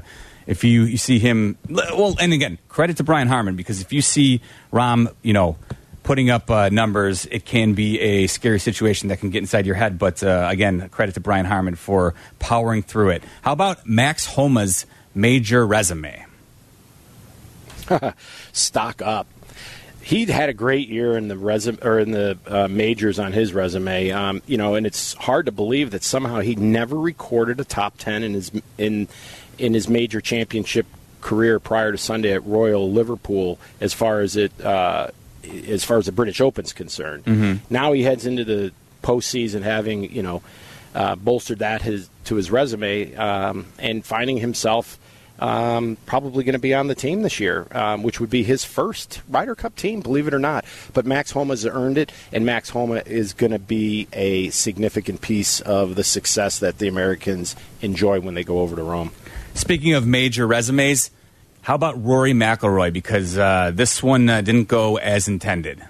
[0.50, 4.02] if you, you see him, well, and again, credit to Brian Harman because if you
[4.02, 4.42] see
[4.74, 5.58] Rahm, you know,
[6.02, 9.76] putting up uh, numbers, it can be a scary situation that can get inside your
[9.76, 10.00] head.
[10.00, 13.24] But uh, again, credit to Brian Harman for powering through it.
[13.44, 16.26] How about Max Homa's major resume?
[18.52, 19.28] stock up.
[20.02, 23.54] He'd had a great year in the resume or in the uh, majors on his
[23.54, 27.64] resume, um, you know, and it's hard to believe that somehow he never recorded a
[27.64, 29.08] top ten in his in
[29.60, 30.86] in his major championship
[31.22, 33.60] career prior to Sunday at Royal Liverpool.
[33.82, 35.08] As far as it uh,
[35.68, 37.24] as far as the British Open's concerned,
[37.70, 38.72] now he heads into the
[39.04, 40.42] postseason having you know
[40.96, 45.00] uh, bolstered that his to his resume um, and finding himself
[45.40, 48.66] um, probably going to be on the team this year, um, which would be his
[48.66, 50.66] first Ryder Cup team, believe it or not.
[50.94, 55.62] But Max Homa's earned it, and Max Homa is going to be a significant piece
[55.62, 59.12] of the success that the Americans enjoy when they go over to Rome.
[59.54, 61.12] Speaking of major resumes,
[61.62, 62.92] how about Rory McIlroy?
[62.92, 65.84] Because uh, this one uh, didn't go as intended.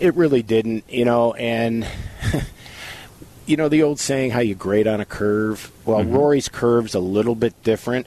[0.00, 1.86] It really didn't, you know, and
[3.46, 5.70] you know the old saying how you grade on a curve.
[5.84, 8.06] Well, Rory's curve's a little bit different,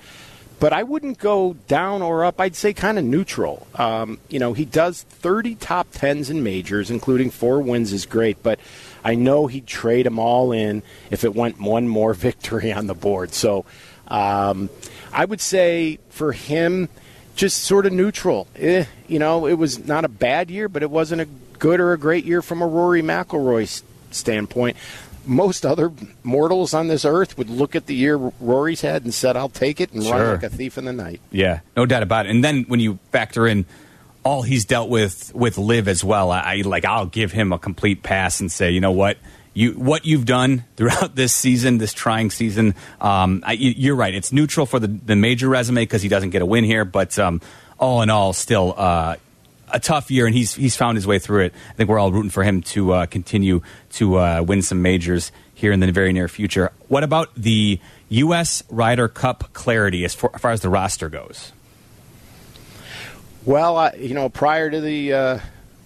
[0.61, 2.39] but I wouldn't go down or up.
[2.39, 3.65] I'd say kind of neutral.
[3.73, 8.43] Um, you know, he does 30 top tens in majors, including four wins is great,
[8.43, 8.59] but
[9.03, 12.93] I know he'd trade them all in if it went one more victory on the
[12.93, 13.33] board.
[13.33, 13.65] So
[14.07, 14.69] um,
[15.11, 16.89] I would say for him,
[17.35, 18.47] just sort of neutral.
[18.55, 21.93] Eh, you know, it was not a bad year, but it wasn't a good or
[21.93, 24.77] a great year from a Rory McIlroy standpoint.
[25.25, 25.91] Most other
[26.23, 29.79] mortals on this earth would look at the year Rory's had and said, "I'll take
[29.79, 32.29] it and run like a thief in the night." Yeah, no doubt about it.
[32.31, 33.65] And then when you factor in
[34.23, 37.59] all he's dealt with with LIV as well, I, I like I'll give him a
[37.59, 39.17] complete pass and say, you know what,
[39.53, 42.73] you what you've done throughout this season, this trying season.
[42.99, 44.13] Um, I, you- you're right.
[44.15, 47.17] It's neutral for the the major resume because he doesn't get a win here, but
[47.19, 47.41] um,
[47.79, 48.73] all in all, still.
[48.77, 49.15] Uh,
[49.73, 51.53] a tough year, and he's he's found his way through it.
[51.69, 53.61] I think we're all rooting for him to uh, continue
[53.93, 56.71] to uh, win some majors here in the very near future.
[56.87, 57.79] What about the
[58.09, 58.63] U.S.
[58.69, 61.51] Ryder Cup clarity as far, as far as the roster goes?
[63.45, 65.39] Well, I, you know, prior to the uh,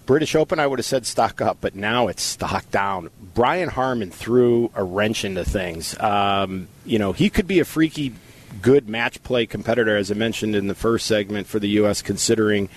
[0.06, 3.10] British Open, I would have said stock up, but now it's stock down.
[3.34, 5.98] Brian Harman threw a wrench into things.
[5.98, 8.14] Um, you know, he could be a freaky
[8.62, 12.68] good match play competitor, as I mentioned in the first segment for the U.S., considering,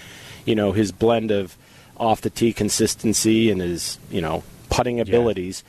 [0.49, 1.55] you know, his blend of
[1.95, 5.63] off the tee consistency and his, you know, putting abilities.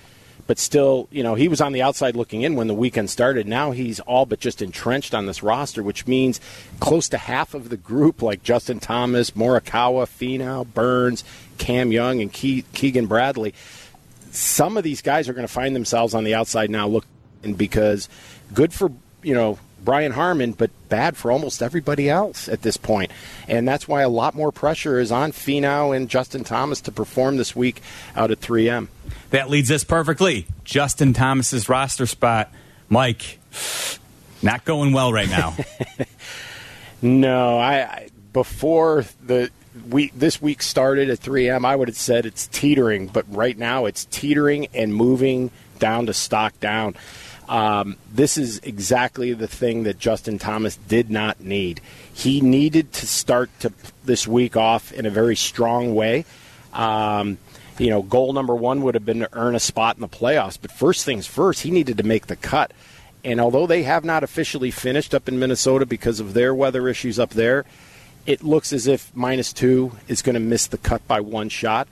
[0.46, 3.46] But still, you know, he was on the outside looking in when the weekend started.
[3.46, 6.40] Now he's all but just entrenched on this roster, which means
[6.80, 11.24] close to half of the group, like Justin Thomas, Morikawa, Finau, Burns,
[11.58, 13.52] Cam Young, and Ke- Keegan Bradley,
[14.30, 18.08] some of these guys are going to find themselves on the outside now looking because
[18.54, 18.90] good for,
[19.22, 23.10] you know, Brian Harman, but bad for almost everybody else at this point.
[23.48, 27.36] And that's why a lot more pressure is on Finau and Justin Thomas to perform
[27.36, 27.82] this week
[28.16, 28.88] out at 3M.
[29.30, 30.46] That leads us perfectly.
[30.64, 32.52] Justin Thomas's roster spot,
[32.88, 33.38] Mike,
[34.42, 35.56] not going well right now.
[37.02, 39.50] No, I, I before the
[39.88, 43.86] week this week started at 3M, I would have said it's teetering, but right now
[43.86, 46.94] it's teetering and moving down to stock down.
[47.50, 51.80] Um, this is exactly the thing that Justin Thomas did not need.
[52.14, 53.72] He needed to start to
[54.04, 56.24] this week off in a very strong way.
[56.72, 57.38] Um,
[57.76, 60.58] you know, goal number one would have been to earn a spot in the playoffs.
[60.62, 62.70] But first things first, he needed to make the cut.
[63.24, 67.18] And although they have not officially finished up in Minnesota because of their weather issues
[67.18, 67.64] up there,
[68.26, 71.88] it looks as if minus two is going to miss the cut by one shot.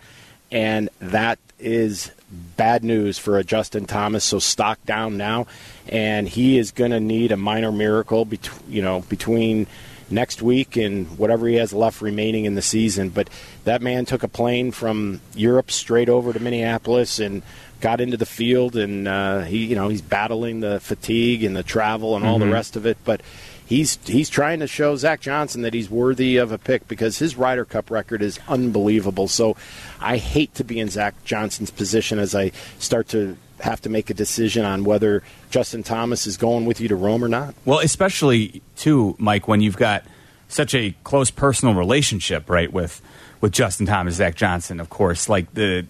[0.53, 2.11] And that is
[2.57, 4.25] bad news for a Justin Thomas.
[4.25, 5.47] So stock down now,
[5.89, 9.67] and he is going to need a minor miracle, bet- you know, between
[10.11, 13.11] next week and whatever he has left remaining in the season.
[13.11, 13.29] But
[13.65, 17.43] that man took a plane from Europe straight over to Minneapolis and
[17.81, 21.63] got into the field, and uh, he, you know, he's battling the fatigue and the
[21.63, 22.97] travel and all the rest of it.
[23.05, 23.21] But
[23.69, 27.37] he's he's trying to show Zach Johnson that he's worthy of a pick because his
[27.37, 29.29] Ryder Cup record is unbelievable.
[29.29, 29.57] So
[30.01, 34.09] I hate to be in Zach Johnson's position as I start to have to make
[34.09, 37.55] a decision on whether Justin Thomas is going with you to Rome or not.
[37.65, 40.05] Well, especially too, Mike, when you've got
[40.49, 43.03] such a close personal relationship, right, with
[43.41, 45.29] with Justin Thomas, Zach Johnson, of course.
[45.29, 45.87] Like the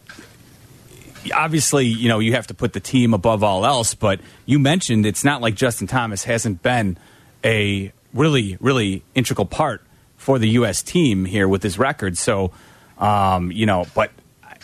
[1.32, 5.06] obviously, you know, you have to put the team above all else, but you mentioned
[5.06, 6.98] it's not like Justin Thomas hasn't been
[7.44, 9.82] a really, really integral part
[10.16, 10.82] for the U.S.
[10.82, 12.18] team here with his record.
[12.18, 12.52] So,
[12.98, 14.10] um, you know, but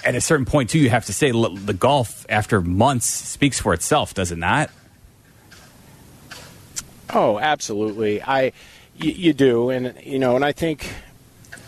[0.05, 3.73] at a certain point, too, you have to say the golf after months speaks for
[3.73, 4.71] itself, does it not?
[7.11, 8.23] Oh, absolutely.
[8.23, 8.53] I,
[8.97, 10.93] you, you do, and you know, and I think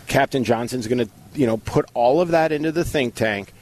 [0.07, 3.53] Captain Johnson's going to, you know, put all of that into the think tank.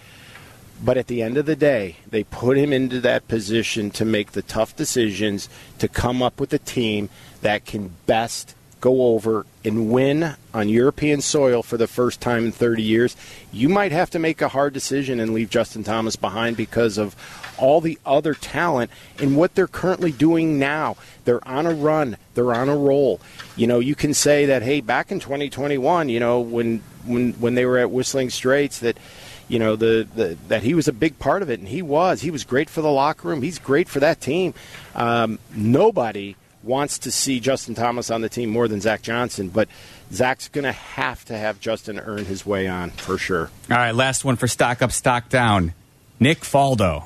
[0.84, 4.34] But at the end of the day, they put him into that position to make
[4.34, 5.48] the tough decisions
[5.80, 7.10] to come up with a team
[7.41, 12.52] that can best go over and win on European soil for the first time in
[12.52, 13.17] 30 years.
[13.52, 17.15] You might have to make a hard decision and leave Justin Thomas behind because of
[17.58, 20.98] all the other talent and what they're currently doing now.
[21.24, 23.19] They're on a run, they're on a roll.
[23.56, 27.56] You know, you can say that hey, back in 2021, you know, when when when
[27.56, 29.00] they were at Whistling Straits that
[29.48, 32.21] you know the, the that he was a big part of it and he was
[32.21, 34.56] he was great for the locker room he's great for that team
[34.95, 39.69] um, nobody wants to see Justin Thomas on the team more than Zach Johnson but
[40.12, 43.93] Zach's going to have to have Justin earn his way on for sure All right,
[43.95, 45.73] last one for stock up, stock down.
[46.19, 47.06] Nick Faldo.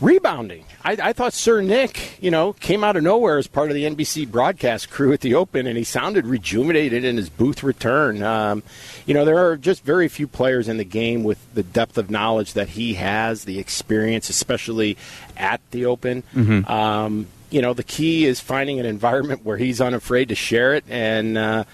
[0.00, 0.64] Rebounding.
[0.84, 3.84] I, I thought Sir Nick, you know, came out of nowhere as part of the
[3.84, 8.22] NBC broadcast crew at the Open, and he sounded rejuvenated in his booth return.
[8.22, 8.62] Um,
[9.06, 12.10] you know, there are just very few players in the game with the depth of
[12.10, 14.96] knowledge that he has, the experience, especially
[15.36, 16.22] at the Open.
[16.64, 20.84] Um, you know, the key is finding an environment where he's unafraid to share it,
[20.88, 21.64] and uh,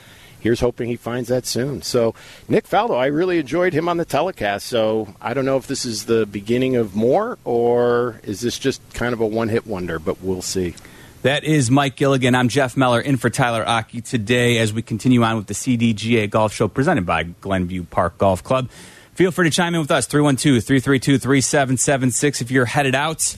[0.44, 1.80] here's hoping he finds that soon.
[1.82, 2.14] So,
[2.48, 4.66] Nick Faldo, I really enjoyed him on the telecast.
[4.66, 8.80] So, I don't know if this is the beginning of more or is this just
[8.92, 10.74] kind of a one hit wonder, but we'll see.
[11.22, 12.34] That is Mike Gilligan.
[12.34, 16.28] I'm Jeff Meller in for Tyler Aki today as we continue on with the CDGA
[16.28, 18.68] Golf Show presented by Glenview Park Golf Club.
[19.14, 23.36] Feel free to chime in with us 312 332 3776 if you're headed out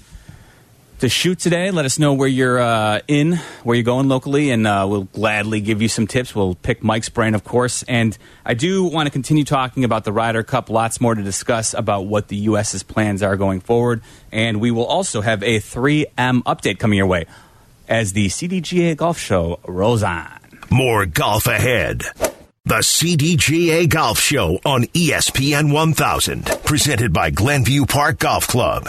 [1.00, 1.70] to shoot today.
[1.70, 5.60] Let us know where you're uh, in, where you're going locally, and uh, we'll gladly
[5.60, 6.34] give you some tips.
[6.34, 7.82] We'll pick Mike's brain, of course.
[7.84, 10.70] And I do want to continue talking about the Ryder Cup.
[10.70, 14.02] Lots more to discuss about what the U.S.'s plans are going forward.
[14.32, 17.26] And we will also have a 3M update coming your way
[17.88, 20.40] as the CDGA Golf Show rolls on.
[20.70, 22.02] More golf ahead.
[22.64, 28.88] The CDGA Golf Show on ESPN 1000, presented by Glenview Park Golf Club.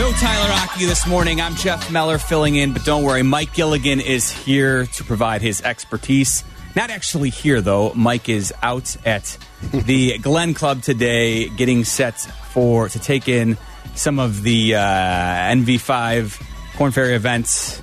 [0.00, 1.42] No Tyler Aki this morning.
[1.42, 5.60] I'm Jeff Meller filling in, but don't worry, Mike Gilligan is here to provide his
[5.60, 6.42] expertise.
[6.74, 7.92] Not actually here, though.
[7.92, 9.36] Mike is out at
[9.74, 13.58] the Glen Club today, getting set for to take in
[13.94, 16.46] some of the uh, NV5
[16.78, 17.80] Korn Ferry events.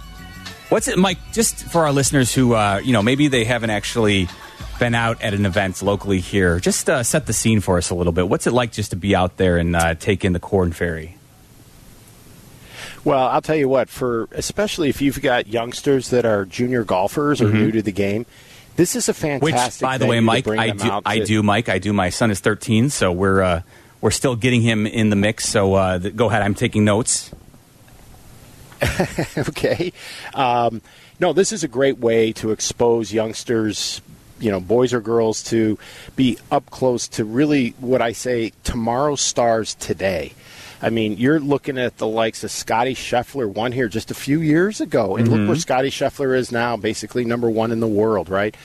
[0.70, 1.20] What's it, Mike?
[1.34, 4.28] Just for our listeners who, uh, you know, maybe they haven't actually
[4.80, 6.60] been out at an event locally here.
[6.60, 8.28] Just uh, set the scene for us a little bit.
[8.28, 11.17] What's it like just to be out there and uh, take in the Korn Ferry?
[13.04, 17.42] Well, I'll tell you what, for especially if you've got youngsters that are junior golfers
[17.42, 18.26] or new to the game,
[18.76, 19.82] This is a Which, fantastic.
[19.82, 21.26] by the way, Mike, I do, I to.
[21.26, 21.94] do, Mike, I do.
[21.94, 23.62] My son is 13, so we're uh,
[24.02, 25.48] we're still getting him in the mix.
[25.48, 27.32] So uh, th- go ahead, I'm taking notes.
[29.38, 29.92] okay.
[30.34, 30.82] Um,
[31.20, 34.02] no, this is a great way to expose youngsters,
[34.40, 35.80] you know, boys or girls, to
[36.16, 40.34] be up close to really what I say tomorrow's stars today.
[40.82, 44.42] I mean, you're looking at the likes of Scottie Scheffler, won here just a few
[44.42, 48.30] years ago, and look where Scottie Scheffler is now, basically number one in the world,
[48.30, 48.56] right?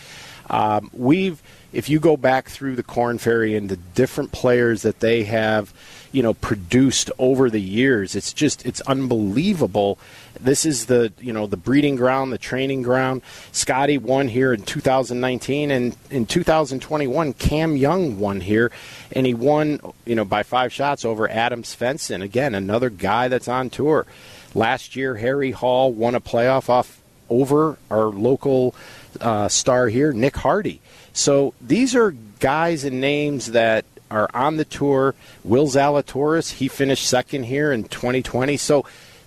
[0.51, 5.01] Um, we've, if you go back through the Korn Ferry and the different players that
[5.01, 5.73] they have,
[6.13, 9.99] you know, produced over the years, it's just it's unbelievable.
[10.43, 13.23] This is the you know the breeding ground, the training ground.
[13.53, 18.73] Scottie won here in 2019, and in 2021, Cam Young won here,
[19.13, 22.23] and he won you know by five shots over Adam Svensson.
[22.23, 24.07] Again, another guy that's on tour.
[24.55, 27.01] Last year, Harry Hall won a playoff off
[27.31, 28.75] over our local
[29.21, 30.81] uh, star here, Nick Hardy.
[31.13, 35.15] So these are guys and names that are on the tour.
[35.43, 38.57] Will Zalatoris, he finished second here in 2020.
[38.59, 38.85] So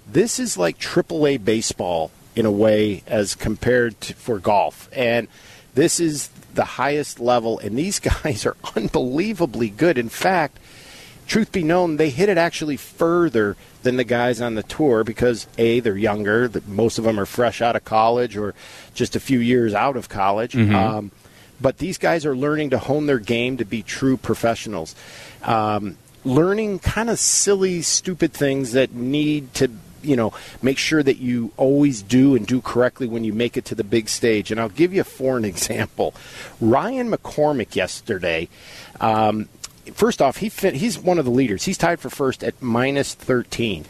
[0.07, 4.89] this is like AAA baseball in a way as compared to for golf.
[4.93, 5.27] And
[5.73, 9.97] this is the highest level, and these guys are unbelievably good.
[9.97, 10.59] In fact,
[11.27, 15.47] truth be known, they hit it actually further than the guys on the tour because
[15.57, 16.49] a they're younger.
[16.67, 18.53] Most of them are fresh out of college or
[18.93, 20.55] just a few years out of college.
[20.75, 21.11] Um,
[21.61, 24.95] but these guys are learning to hone their game to be true professionals.
[25.43, 29.69] Um, learning kind of silly, stupid things that need to
[30.05, 33.65] you know make sure that you always do and do correctly when you make it
[33.65, 36.13] to the big stage and i'll give you for an example
[36.61, 38.47] ryan mccormick yesterday
[39.01, 39.49] um,
[39.93, 41.63] first off, he fin- he's one of the leaders.
[41.63, 43.85] He's tied for first at minus 13.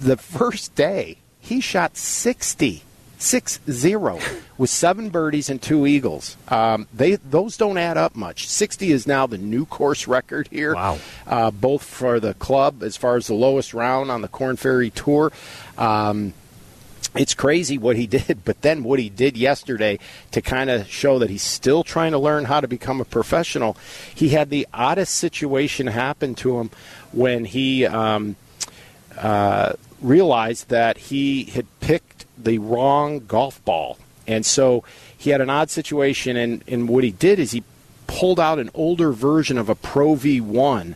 [0.00, 2.82] The first day, he shot 60,
[3.18, 4.18] 6 0,
[4.58, 6.36] with seven birdies and two eagles.
[6.48, 8.46] Um, they Those don't add up much.
[8.48, 10.98] 60 is now the new course record here, Wow.
[11.26, 14.90] uh, both for the club as far as the lowest round on the Korn Ferry
[14.90, 15.32] Tour.
[15.78, 16.34] Um,
[17.14, 19.98] it's crazy what he did, but then what he did yesterday
[20.32, 23.76] to kind of show that he's still trying to learn how to become a professional.
[24.14, 26.70] He had the oddest situation happen to him
[27.12, 28.36] when he um,
[29.16, 33.98] uh, realized that he had picked the wrong golf ball.
[34.26, 34.84] And so
[35.16, 37.62] he had an odd situation, and, and what he did is he
[38.06, 40.94] pulled out an older version of a Pro V1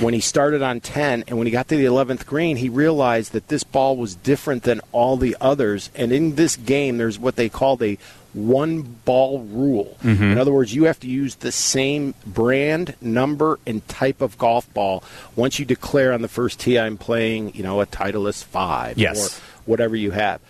[0.00, 3.32] when he started on 10 and when he got to the 11th green he realized
[3.32, 7.36] that this ball was different than all the others and in this game there's what
[7.36, 7.98] they call the
[8.34, 10.22] one ball rule mm-hmm.
[10.22, 14.72] in other words you have to use the same brand number and type of golf
[14.74, 15.02] ball
[15.34, 19.38] once you declare on the first tee i'm playing you know a titleist 5 Yes.
[19.38, 20.40] or whatever you have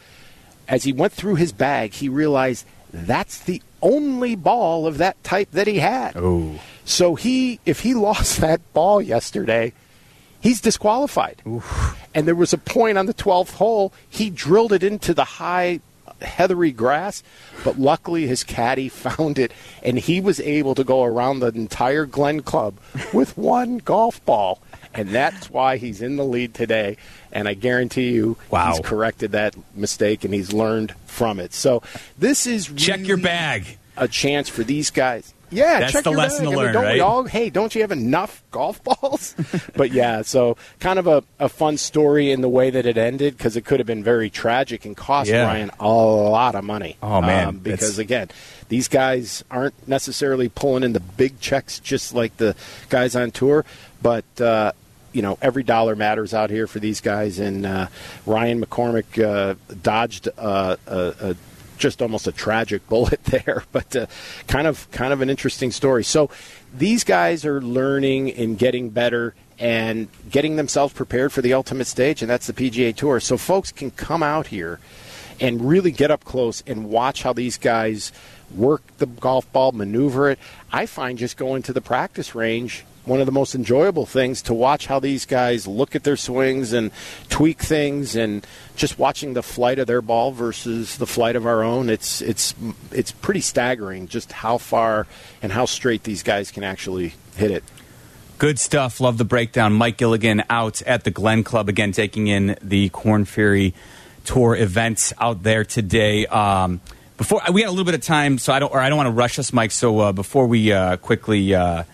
[0.68, 5.50] as he went through his bag he realized that's the only ball of that type
[5.52, 6.58] that he had Oh.
[6.84, 9.72] so he, if he lost that ball yesterday,
[10.40, 11.42] he's disqualified.
[12.14, 15.80] And there was a point on the 12th hole, he drilled it into the high
[16.20, 17.22] heathery grass,
[17.64, 19.52] but luckily his caddy found it
[19.82, 22.78] and he was able to go around the entire Glen Club
[23.12, 24.60] with one golf ball.
[24.94, 26.96] And that's why he's in the lead today.
[27.30, 28.70] And I guarantee you, Wow.
[28.72, 31.52] he's corrected that mistake and he's learned from it.
[31.52, 31.82] So
[32.18, 33.76] this is Check your bag.
[33.98, 35.34] a chance for these guys.
[35.50, 36.54] Yeah, That's check the your lesson bag.
[36.54, 37.00] to I mean, learn, don't we right?
[37.00, 37.24] all?
[37.24, 39.34] Hey, don't you have enough golf balls?
[39.76, 43.36] but yeah, so kind of a, a fun story in the way that it ended
[43.36, 45.44] because it could have been very tragic and cost Yeah.
[45.46, 46.96] Ryan a lot of money.
[47.02, 48.28] Um, Oh, man, because it's- again,
[48.68, 52.56] these guys aren't necessarily pulling in the big checks just like the
[52.88, 53.64] guys on tour,
[54.02, 54.24] but.
[54.40, 54.72] Uh,
[55.12, 57.86] you know, every dollar matters out here for these guys, and uh,
[58.26, 61.36] Ryan McCormick uh, dodged uh, a, a
[61.78, 64.06] just almost a tragic bullet there, but uh,
[64.46, 66.04] kind of kind of an interesting story.
[66.04, 66.30] So
[66.74, 72.22] these guys are learning and getting better and getting themselves prepared for the ultimate stage,
[72.22, 73.20] and that's the PGA Tour.
[73.20, 74.78] So folks can come out here
[75.40, 78.12] and really get up close and watch how these guys
[78.54, 80.38] work the golf ball, maneuver it.
[80.72, 84.52] I find just going to the practice range one of the most enjoyable things to
[84.52, 86.90] watch how these guys look at their swings and
[87.28, 91.62] tweak things and just watching the flight of their ball versus the flight of our
[91.62, 92.54] own it's it's
[92.90, 95.06] it's pretty staggering just how far
[95.40, 97.64] and how straight these guys can actually hit it
[98.38, 99.00] Good stuff.
[99.00, 99.72] Love the breakdown.
[99.72, 103.72] Mike Gilligan out at the Glen Club again, taking in the Korn Ferry
[104.26, 106.26] Tour events out there today.
[106.26, 106.82] Um,
[107.16, 109.06] before we got a little bit of time, so I don't or I don't want
[109.06, 109.70] to rush us, Mike.
[109.70, 111.84] So uh, before we uh, quickly uh,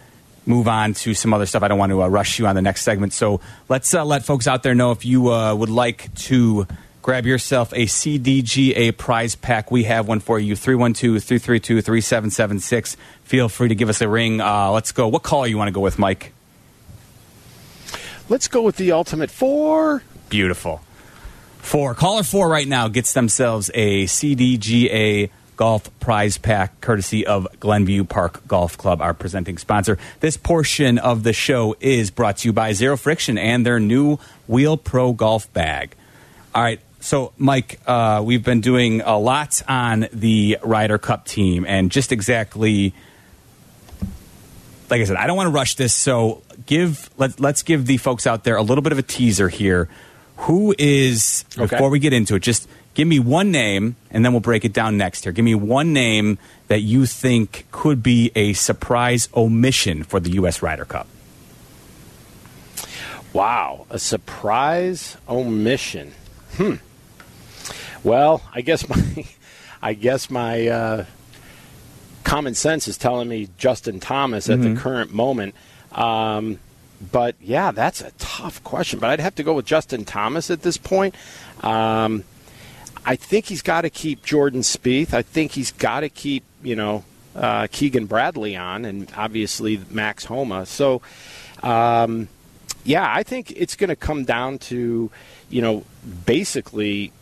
[0.47, 2.62] move on to some other stuff, I don't want to uh, rush you on the
[2.62, 3.12] next segment.
[3.12, 6.66] So let's uh, let folks out there know if you uh, would like to
[7.03, 9.70] grab yourself a CDGA prize pack.
[9.70, 12.97] We have one for you 312 332 3776.
[13.24, 14.40] Feel free to give us a ring.
[14.40, 15.09] Uh, let's go.
[15.09, 16.32] What caller you want to go with, Mike?
[18.28, 20.03] Let's go with the ultimate four.
[20.28, 20.80] Beautiful.
[21.59, 21.95] Four.
[21.95, 25.30] Caller four right now gets themselves a CDGA
[25.63, 29.97] golf prize pack courtesy of Glenview Park Golf Club, our presenting sponsor.
[30.19, 34.19] This portion of the show is brought to you by Zero Friction and their new
[34.49, 35.95] Wheel Pro Golf Bag.
[36.53, 36.81] All right.
[36.99, 42.11] So, Mike, uh, we've been doing a lot on the Ryder Cup team and just
[42.11, 42.93] exactly
[44.91, 47.99] like I said, I don't want to rush this, so give let, let's give the
[47.99, 49.89] folks out there a little bit of a teaser here.
[50.39, 51.67] Who is Okay.
[51.67, 52.41] before we get into it?
[52.43, 55.32] Just give me one name, and then we'll break it down next here.
[55.32, 56.38] Give me one name
[56.68, 60.62] that you think could be a surprise omission for the U.S.
[60.62, 61.07] Ryder Cup.
[63.32, 66.12] Wow, a surprise omission.
[66.57, 66.74] Hmm.
[68.05, 69.26] Well, I guess my,
[69.82, 71.05] I guess my uh,
[72.24, 75.55] common sense is telling me Justin Thomas at the current moment.
[75.93, 76.59] Um,
[77.11, 78.99] but yeah, that's a tough question.
[78.99, 81.14] But I'd have to go with Justin Thomas at this point.
[81.62, 82.24] Um,
[83.05, 85.13] I think he's got to keep Jordan Spieth.
[85.13, 90.25] I think he's got to keep you know uh, Keegan Bradley on, and obviously Max
[90.25, 90.67] Homa.
[90.67, 91.03] So.
[91.63, 92.29] Um,
[92.85, 95.11] yeah, I think it's going to come down to,
[95.51, 95.85] you know,
[96.27, 97.13] basically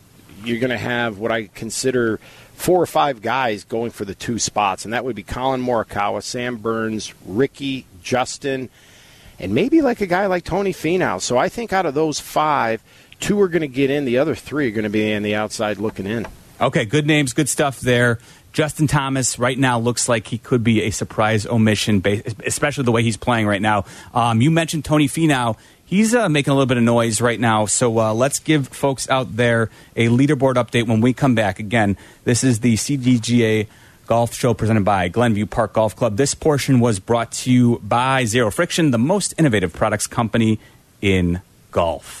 [0.43, 2.19] you're going to have what I consider
[2.53, 6.23] four or five guys going for the two spots, and that would be Collin Morikawa,
[6.23, 8.69] Sam Burns, Rickie, Justin,
[9.39, 11.21] and maybe like a guy like Tony Finau.
[11.21, 12.83] So I think out of those five,
[13.21, 15.35] two are going to get in, the other three are going to be on the
[15.35, 16.27] outside looking in.
[16.59, 18.19] Okay, good names, good stuff there.
[18.53, 22.03] Justin Thomas right now looks like he could be a surprise omission,
[22.45, 23.85] especially the way he's playing right now.
[24.13, 25.57] Um, you mentioned Tony Finau.
[25.85, 27.65] He's uh, making a little bit of noise right now.
[27.65, 31.59] So uh, let's give folks out there a leaderboard update when we come back.
[31.59, 33.67] Again, this is the CDGA
[34.05, 36.17] Golf Show presented by Glenview Park Golf Club.
[36.17, 40.59] This portion was brought to you by Zero Friction, the most innovative products company
[41.01, 41.41] in
[41.71, 42.20] golf.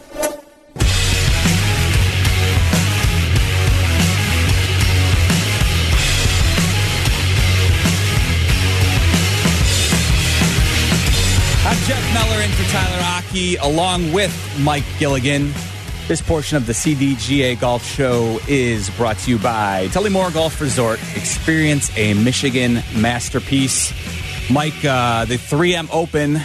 [12.41, 15.53] In for Tyler Aki, along with Mike Gilligan.
[16.07, 20.99] This portion of the CDGA Golf Show is brought to you by Tullymore Golf Resort.
[21.15, 23.93] Experience a Michigan masterpiece.
[24.49, 26.41] Mike, uh, the 3M Open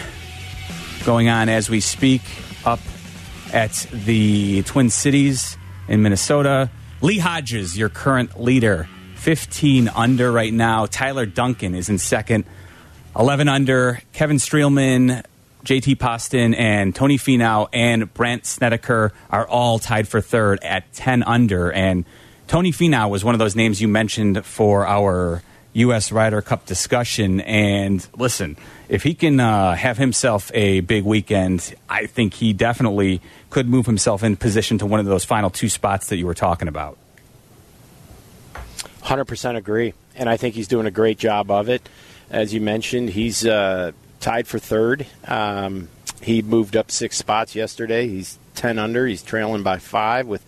[1.03, 2.21] going on as we speak
[2.63, 2.79] up
[3.51, 6.69] at the Twin Cities in Minnesota.
[7.01, 10.85] Lee Hodges, your current leader, 15 under right now.
[10.85, 12.45] Tyler Duncan is in second.
[13.17, 13.99] 11 under.
[14.13, 15.23] Kevin Streelman,
[15.67, 21.23] JT Poston, and Tony Finau and Brandt Snedeker are all tied for third at 10
[21.23, 21.69] under.
[21.69, 22.05] And
[22.47, 25.43] Tony Finau was one of those names you mentioned for our
[25.73, 26.09] U.S.
[26.13, 27.41] Ryder Cup discussion.
[27.41, 28.55] And listen,
[28.87, 33.87] if he can uh, have himself a big weekend, I think he definitely could move
[33.87, 36.97] himself in position to one of those final two spots that you were talking about.
[39.01, 39.93] 100% agree.
[40.15, 41.89] And I think he's doing a great job of it.
[42.29, 45.05] As you mentioned, he's uh, tied for third.
[45.25, 45.89] Um,
[46.21, 48.07] he moved up six spots yesterday.
[48.07, 49.05] He's 10 under.
[49.05, 50.43] He's trailing by five with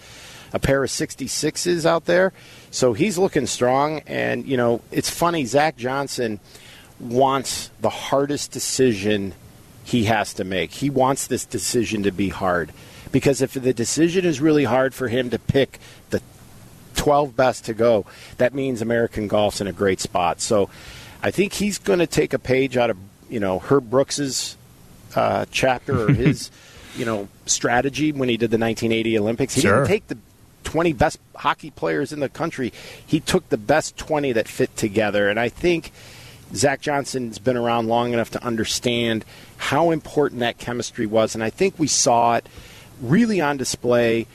[0.54, 2.34] a pair of 66s out there.
[2.72, 4.02] So he's looking strong.
[4.08, 6.40] And, you know, it's funny, Zach Johnson
[7.00, 9.34] wants the hardest decision
[9.84, 10.72] he has to make.
[10.72, 12.72] He wants this decision to be hard.
[13.12, 15.80] Because if the decision is really hard for him to pick
[16.12, 16.22] the
[16.96, 18.06] 12 best to go,
[18.38, 20.42] that means American golf's in a great spot.
[20.42, 20.70] So
[21.24, 22.98] I think he's going to take a page out of,
[23.30, 24.58] you know, Herb Brooks's
[25.16, 26.52] uh, chapter or his,
[26.96, 29.54] you know, strategy when he did the 1980 Olympics.
[29.56, 29.78] He Sure.
[29.78, 30.18] didn't take the
[30.64, 32.74] 20 best hockey players in the country.
[33.06, 35.30] He took the best 20 that fit together.
[35.30, 35.92] And I think
[36.54, 39.24] Zach Johnson's been around long enough to understand
[39.58, 41.36] how important that chemistry was.
[41.36, 42.48] And I think we saw it
[43.02, 44.28] really on display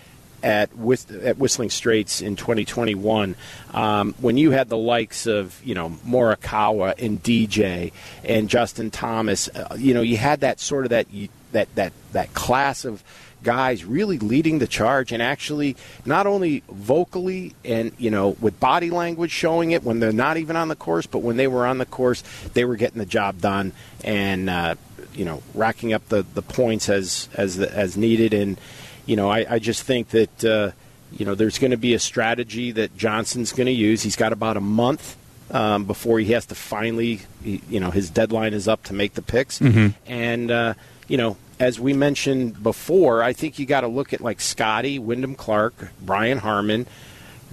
[0.44, 3.34] at, Whist- at Whistling Straits in 2021
[3.72, 7.92] um, when you had the likes of, you know, Morikawa and DJ
[8.22, 9.48] and Justin Thomas.
[9.48, 11.06] Uh, you know, you had that sort of that
[11.52, 13.02] that that that class of
[13.42, 18.90] guys really leading the charge and actually not only vocally and you know with body
[18.90, 21.78] language showing it when they're not even on the course, but when they were on
[21.78, 22.22] the course,
[22.54, 23.72] they were getting the job done
[24.02, 24.74] and uh,
[25.14, 28.34] you know racking up the, the points as as as needed.
[28.34, 28.58] And
[29.06, 30.70] you know I, I just think that uh,
[31.12, 34.02] you know there's going to be a strategy that Johnson's going to use.
[34.02, 35.16] He's got about a month.
[35.50, 39.22] Um, before he has to finally, you know, his deadline is up to make the
[39.22, 40.74] picks, and uh,
[41.06, 44.98] you know, as we mentioned before, I think you got to look at like Scottie,
[44.98, 46.86] Wyndham Clark, Brian Harman,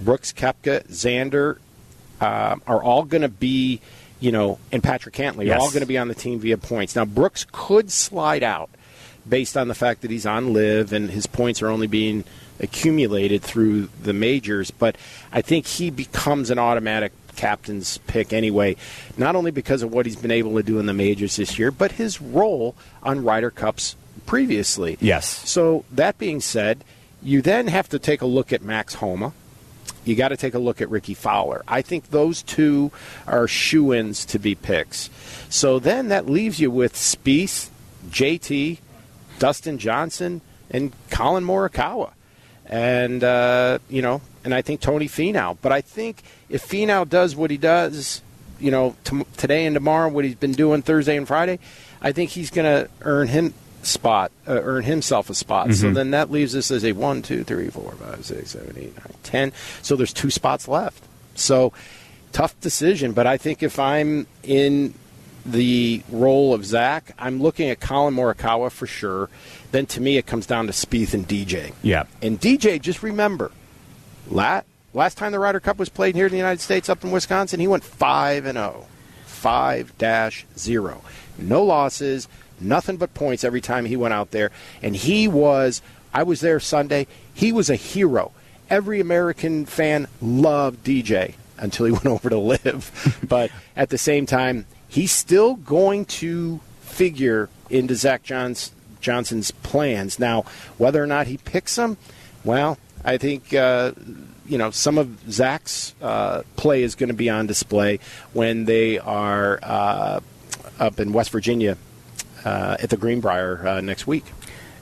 [0.00, 1.58] Brooks Koepka, Xander
[2.20, 3.80] uh, are all going to be,
[4.20, 5.58] you know, and Patrick Cantlay Yes.
[5.58, 6.96] are all going to be on the team via points.
[6.96, 8.70] Now Brooks could slide out
[9.28, 12.24] based on the fact that he's on LIV and his points are only being
[12.60, 14.96] accumulated through the majors, but
[15.32, 18.76] I think he becomes an automatic captain's pick anyway,
[19.16, 21.70] not only because of what he's been able to do in the majors this year,
[21.70, 23.96] but his role on Ryder Cups
[24.26, 24.98] previously.
[25.00, 25.48] Yes.
[25.48, 26.84] So that being said,
[27.22, 29.32] you then have to take a look at Max Homa.
[30.04, 31.62] You got to take a look at Rickie Fowler.
[31.68, 32.90] I think those two
[33.26, 35.10] are shoe-ins to be picks.
[35.48, 37.70] So then that leaves you with Spieth,
[38.08, 38.78] JT,
[39.42, 40.40] Dustin Johnson,
[40.70, 42.12] and Collin Morikawa,
[42.64, 45.58] and uh, you know, and I think Tony Finau.
[45.60, 48.22] But I think if Finau does what he does,
[48.60, 51.58] you know, t- today and tomorrow, what he's been doing Thursday and Friday,
[52.00, 55.74] I think he's going to earn him spot, uh, earn himself a spot.
[55.74, 58.96] So then that leaves us as a one, two, three, four, five, six, seven, eight,
[58.96, 59.52] nine, ten.
[59.82, 61.02] So there's two spots left.
[61.34, 61.72] So
[62.30, 64.94] tough decision, but I think if I'm in
[65.44, 69.28] the role of Zach, I'm looking at Collin Morikawa for sure.
[69.72, 71.72] Then to me, it comes down to Spieth and DJ.
[71.82, 72.04] Yeah.
[72.20, 73.50] And DJ, just remember,
[74.28, 77.10] last, last time the Ryder Cup was played here in the United States, up in
[77.10, 78.86] Wisconsin, he went five and zero,
[79.24, 81.02] five dash zero,
[81.38, 82.28] no losses,
[82.60, 84.50] nothing but points every time he went out there,
[84.82, 85.82] and he was.
[86.14, 87.06] I was there Sunday.
[87.32, 88.32] He was a hero.
[88.68, 93.26] Every American fan loved DJ until he went over to LIV.
[93.28, 100.18] but at the same time, he's still going to figure into Zach Johns, Johnson's plans.
[100.18, 100.42] Now,
[100.76, 101.96] whether or not he picks him,
[102.44, 103.92] well, I think uh,
[104.46, 108.00] you know some of Zach's uh, play is going to be on display
[108.34, 110.20] when they are uh,
[110.78, 111.78] up in West Virginia
[112.44, 114.24] uh, at the Greenbrier uh, next week.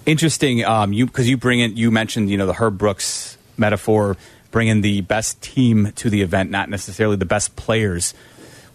[0.06, 4.16] Interesting, um, you because you bring in you mentioned you know the Herb Brooks metaphor,
[4.50, 8.12] bringing the best team to the event, not necessarily the best players.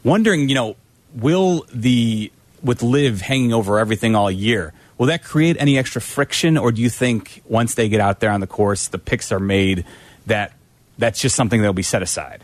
[0.04, 0.76] Wondering, you know,
[1.16, 2.32] will the
[2.64, 6.82] with LIV hanging over everything all year, will that create any extra friction, or do
[6.82, 9.86] you think once they get out there on the course, the picks are made
[10.26, 10.54] that
[10.98, 12.44] that's just something that'll be set aside?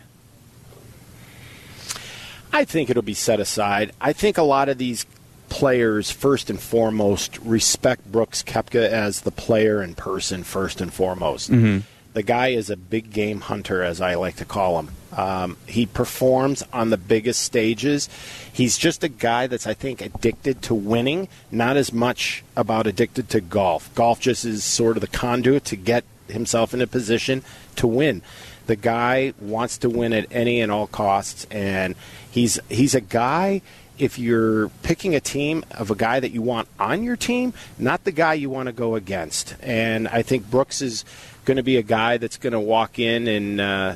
[2.54, 3.94] I think it'll be set aside.
[4.00, 5.06] I think a lot of these
[5.50, 11.50] players, first and foremost, respect Brooks Koepka as the player in person, first and foremost.
[11.50, 11.80] Mm-hmm.
[12.14, 14.92] The guy is a big game hunter, as I like to call him.
[15.16, 18.10] Um, he performs on the biggest stages.
[18.52, 23.30] He's just a guy that's, I think, addicted to winning, not as much about addicted
[23.30, 23.94] to golf.
[23.96, 27.44] Golf just is sort of the conduit to get himself in a position
[27.76, 28.22] to win.
[28.68, 31.96] The guy wants to win at any and all costs, and
[32.30, 33.62] he's he's a guy.
[33.98, 38.04] If you're picking a team of a guy that you want on your team, not
[38.04, 39.56] the guy you want to go against.
[39.62, 41.06] And I think Brooks is
[41.46, 43.96] going to be a guy that's going to walk in and uh,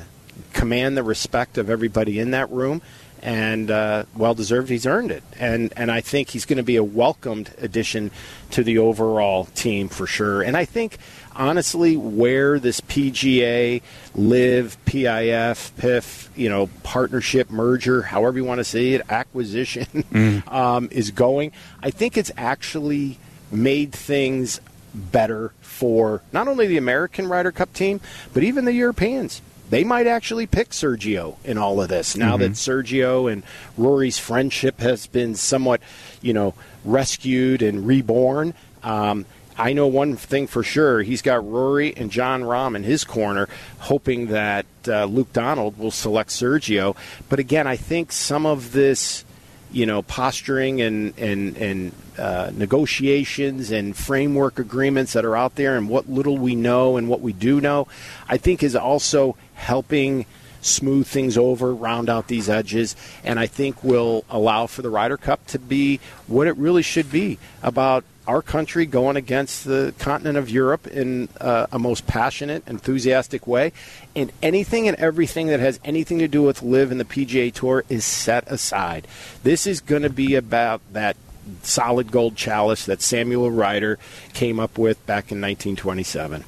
[0.52, 2.82] command the respect of everybody in that room.
[3.22, 5.24] And uh, well deserved, he's earned it.
[5.38, 8.10] And and I think he's going to be a welcomed addition
[8.52, 10.42] to the overall team for sure.
[10.42, 10.98] And I think
[11.34, 13.82] honestly, where this PGA,
[14.14, 20.88] LIV, PIF, PIF, you know, partnership, merger, however you want to say it, acquisition, um,
[20.90, 23.18] is going, I think it's actually
[23.50, 24.60] made things
[24.94, 28.00] better for not only the American Ryder Cup team,
[28.32, 29.42] but even the Europeans.
[29.68, 33.42] They might actually pick Sergio in all of this now that Sergio and
[33.76, 35.80] Rory's friendship has been somewhat,
[36.22, 36.54] you know,
[36.84, 38.54] rescued and reborn.
[38.84, 39.26] Um,
[39.58, 41.02] I know one thing for sure.
[41.02, 43.48] He's got Rory and Jon Rahm in his corner,
[43.78, 46.94] hoping that uh, Luke Donald will select Sergio.
[47.28, 49.24] But again, I think some of this,
[49.72, 55.76] you know, posturing and and and uh, negotiations and framework agreements that are out there,
[55.76, 57.88] and what little we know and what we do know,
[58.28, 60.26] I think is also helping
[60.60, 65.16] smooth things over, round out these edges, and I think will allow for the Ryder
[65.16, 70.36] Cup to be what it really should be about our country going against the continent
[70.36, 73.72] of Europe in uh, a most passionate, enthusiastic way.
[74.16, 77.84] And anything and everything that has anything to do with LIV in the PGA Tour
[77.88, 79.06] is set aside.
[79.44, 81.16] This is going to be about that
[81.62, 83.98] solid gold chalice that Samuel Ryder
[84.34, 86.42] came up with back in 1927.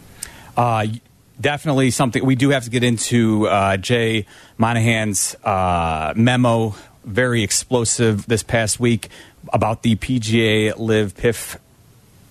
[0.56, 0.86] Uh,
[1.40, 3.46] definitely something we do have to get into.
[3.46, 4.26] Uh, Jay
[4.56, 6.74] Monahan's uh, memo,
[7.04, 9.08] very explosive this past week
[9.52, 11.58] about the PGA LIV PIF.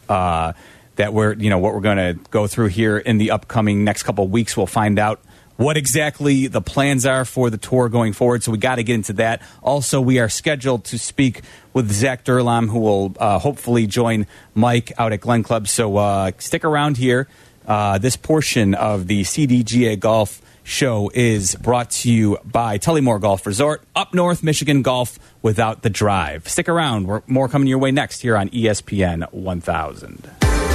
[0.09, 0.53] Uh,
[0.97, 4.03] that we're, you know, what we're going to go through here in the upcoming next
[4.03, 4.57] couple weeks.
[4.57, 5.21] We'll find out
[5.55, 8.43] what exactly the plans are for the tour going forward.
[8.43, 9.41] So we got to get into that.
[9.63, 11.41] Also, we are scheduled to speak
[11.73, 15.67] with Zach Durlam, who will uh, hopefully join Mike out at Glen Club.
[15.67, 17.27] So uh, stick around here.
[17.67, 23.45] Uh, this portion of the CDGA Golf show is brought to you by Tullymore Golf
[23.45, 26.47] Resort, up north Michigan golf without the drive.
[26.47, 27.07] Stick around.
[27.07, 30.29] We're more coming your way next here on ESPN 1000.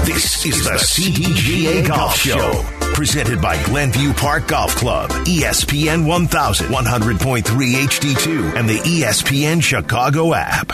[0.05, 2.65] This is the CDGA Golf Show,
[2.95, 10.73] presented by Glenview Park Golf Club, ESPN 1000, 100.3 HD2, and the ESPN Chicago app.